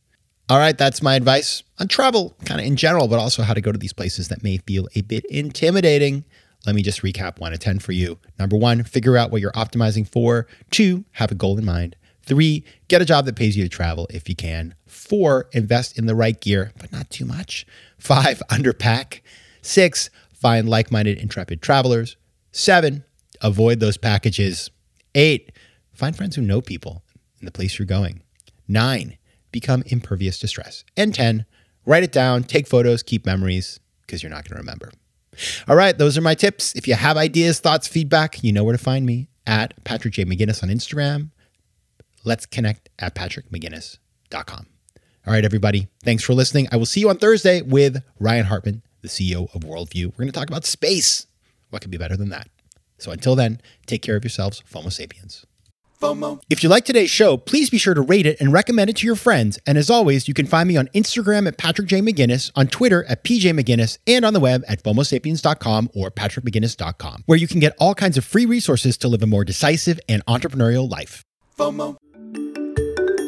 All 0.50 0.58
right, 0.58 0.76
that's 0.76 1.00
my 1.00 1.14
advice 1.14 1.62
on 1.80 1.88
travel, 1.88 2.36
kind 2.44 2.60
of 2.60 2.66
in 2.66 2.76
general, 2.76 3.08
but 3.08 3.18
also 3.18 3.42
how 3.42 3.54
to 3.54 3.62
go 3.62 3.72
to 3.72 3.78
these 3.78 3.94
places 3.94 4.28
that 4.28 4.42
may 4.42 4.58
feel 4.58 4.86
a 4.94 5.00
bit 5.00 5.24
intimidating. 5.26 6.24
Let 6.66 6.74
me 6.74 6.82
just 6.82 7.00
recap 7.00 7.38
one 7.38 7.52
to 7.52 7.58
10 7.58 7.78
for 7.78 7.92
you. 7.92 8.18
Number 8.38 8.56
one, 8.56 8.82
figure 8.82 9.16
out 9.16 9.30
what 9.30 9.40
you're 9.40 9.52
optimizing 9.52 10.06
for. 10.06 10.46
Two, 10.70 11.06
have 11.12 11.32
a 11.32 11.34
goal 11.34 11.56
in 11.56 11.64
mind. 11.64 11.96
Three, 12.28 12.62
get 12.88 13.00
a 13.00 13.06
job 13.06 13.24
that 13.24 13.36
pays 13.36 13.56
you 13.56 13.62
to 13.62 13.70
travel 13.70 14.06
if 14.10 14.28
you 14.28 14.36
can. 14.36 14.74
Four, 14.86 15.48
invest 15.52 15.98
in 15.98 16.04
the 16.04 16.14
right 16.14 16.38
gear, 16.38 16.72
but 16.78 16.92
not 16.92 17.08
too 17.08 17.24
much. 17.24 17.66
Five, 17.96 18.42
underpack. 18.50 19.22
Six, 19.62 20.10
find 20.34 20.68
like 20.68 20.92
minded, 20.92 21.16
intrepid 21.16 21.62
travelers. 21.62 22.16
Seven, 22.52 23.04
avoid 23.40 23.80
those 23.80 23.96
packages. 23.96 24.70
Eight, 25.14 25.52
find 25.94 26.14
friends 26.14 26.36
who 26.36 26.42
know 26.42 26.60
people 26.60 27.02
in 27.40 27.46
the 27.46 27.50
place 27.50 27.78
you're 27.78 27.86
going. 27.86 28.22
Nine, 28.68 29.16
become 29.50 29.82
impervious 29.86 30.38
to 30.40 30.48
stress. 30.48 30.84
And 30.98 31.14
10, 31.14 31.46
write 31.86 32.02
it 32.02 32.12
down, 32.12 32.44
take 32.44 32.66
photos, 32.66 33.02
keep 33.02 33.24
memories, 33.24 33.80
because 34.02 34.22
you're 34.22 34.30
not 34.30 34.46
going 34.46 34.56
to 34.56 34.60
remember. 34.60 34.92
All 35.66 35.76
right, 35.76 35.96
those 35.96 36.18
are 36.18 36.22
my 36.22 36.34
tips. 36.34 36.74
If 36.74 36.86
you 36.86 36.92
have 36.92 37.16
ideas, 37.16 37.58
thoughts, 37.58 37.88
feedback, 37.88 38.44
you 38.44 38.52
know 38.52 38.64
where 38.64 38.76
to 38.76 38.82
find 38.82 39.06
me 39.06 39.30
at 39.46 39.82
Patrick 39.84 40.12
J. 40.12 40.26
McGinnis 40.26 40.62
on 40.62 40.68
Instagram 40.68 41.30
let's 42.28 42.46
connect 42.46 42.90
at 42.98 43.14
patrickmcginnis.com. 43.14 44.66
All 45.26 45.32
right, 45.32 45.44
everybody. 45.44 45.88
Thanks 46.04 46.22
for 46.22 46.34
listening. 46.34 46.68
I 46.70 46.76
will 46.76 46.86
see 46.86 47.00
you 47.00 47.08
on 47.08 47.18
Thursday 47.18 47.60
with 47.62 48.02
Ryan 48.20 48.46
Hartman, 48.46 48.82
the 49.02 49.08
CEO 49.08 49.52
of 49.54 49.62
Worldview. 49.62 50.06
We're 50.06 50.18
going 50.24 50.28
to 50.28 50.32
talk 50.32 50.48
about 50.48 50.64
space. 50.64 51.26
What 51.70 51.82
could 51.82 51.90
be 51.90 51.98
better 51.98 52.16
than 52.16 52.28
that? 52.28 52.48
So 52.98 53.10
until 53.10 53.34
then, 53.34 53.60
take 53.86 54.02
care 54.02 54.16
of 54.16 54.24
yourselves, 54.24 54.62
FOMO 54.70 54.92
sapiens. 54.92 55.44
FOMO. 56.00 56.40
If 56.48 56.62
you 56.62 56.68
like 56.68 56.84
today's 56.84 57.10
show, 57.10 57.36
please 57.36 57.70
be 57.70 57.78
sure 57.78 57.94
to 57.94 58.00
rate 58.00 58.26
it 58.26 58.40
and 58.40 58.52
recommend 58.52 58.88
it 58.88 58.96
to 58.98 59.06
your 59.06 59.16
friends. 59.16 59.58
And 59.66 59.76
as 59.76 59.90
always, 59.90 60.28
you 60.28 60.34
can 60.34 60.46
find 60.46 60.68
me 60.68 60.76
on 60.76 60.88
Instagram 60.88 61.48
at 61.48 61.58
Patrick 61.58 61.88
J. 61.88 62.00
McGinnis, 62.00 62.52
on 62.54 62.68
Twitter 62.68 63.04
at 63.04 63.24
PJ 63.24 63.58
McGinnis, 63.58 63.98
and 64.06 64.24
on 64.24 64.32
the 64.32 64.40
web 64.40 64.62
at 64.68 64.82
FOMOSapiens.com 64.82 65.90
or 65.94 66.10
PatrickMcGinnis.com, 66.10 67.24
where 67.26 67.38
you 67.38 67.48
can 67.48 67.60
get 67.60 67.76
all 67.78 67.94
kinds 67.94 68.16
of 68.16 68.24
free 68.24 68.46
resources 68.46 68.96
to 68.98 69.08
live 69.08 69.22
a 69.22 69.26
more 69.26 69.44
decisive 69.44 69.98
and 70.08 70.24
entrepreneurial 70.26 70.88
life. 70.88 71.22
FOMO. 71.58 71.96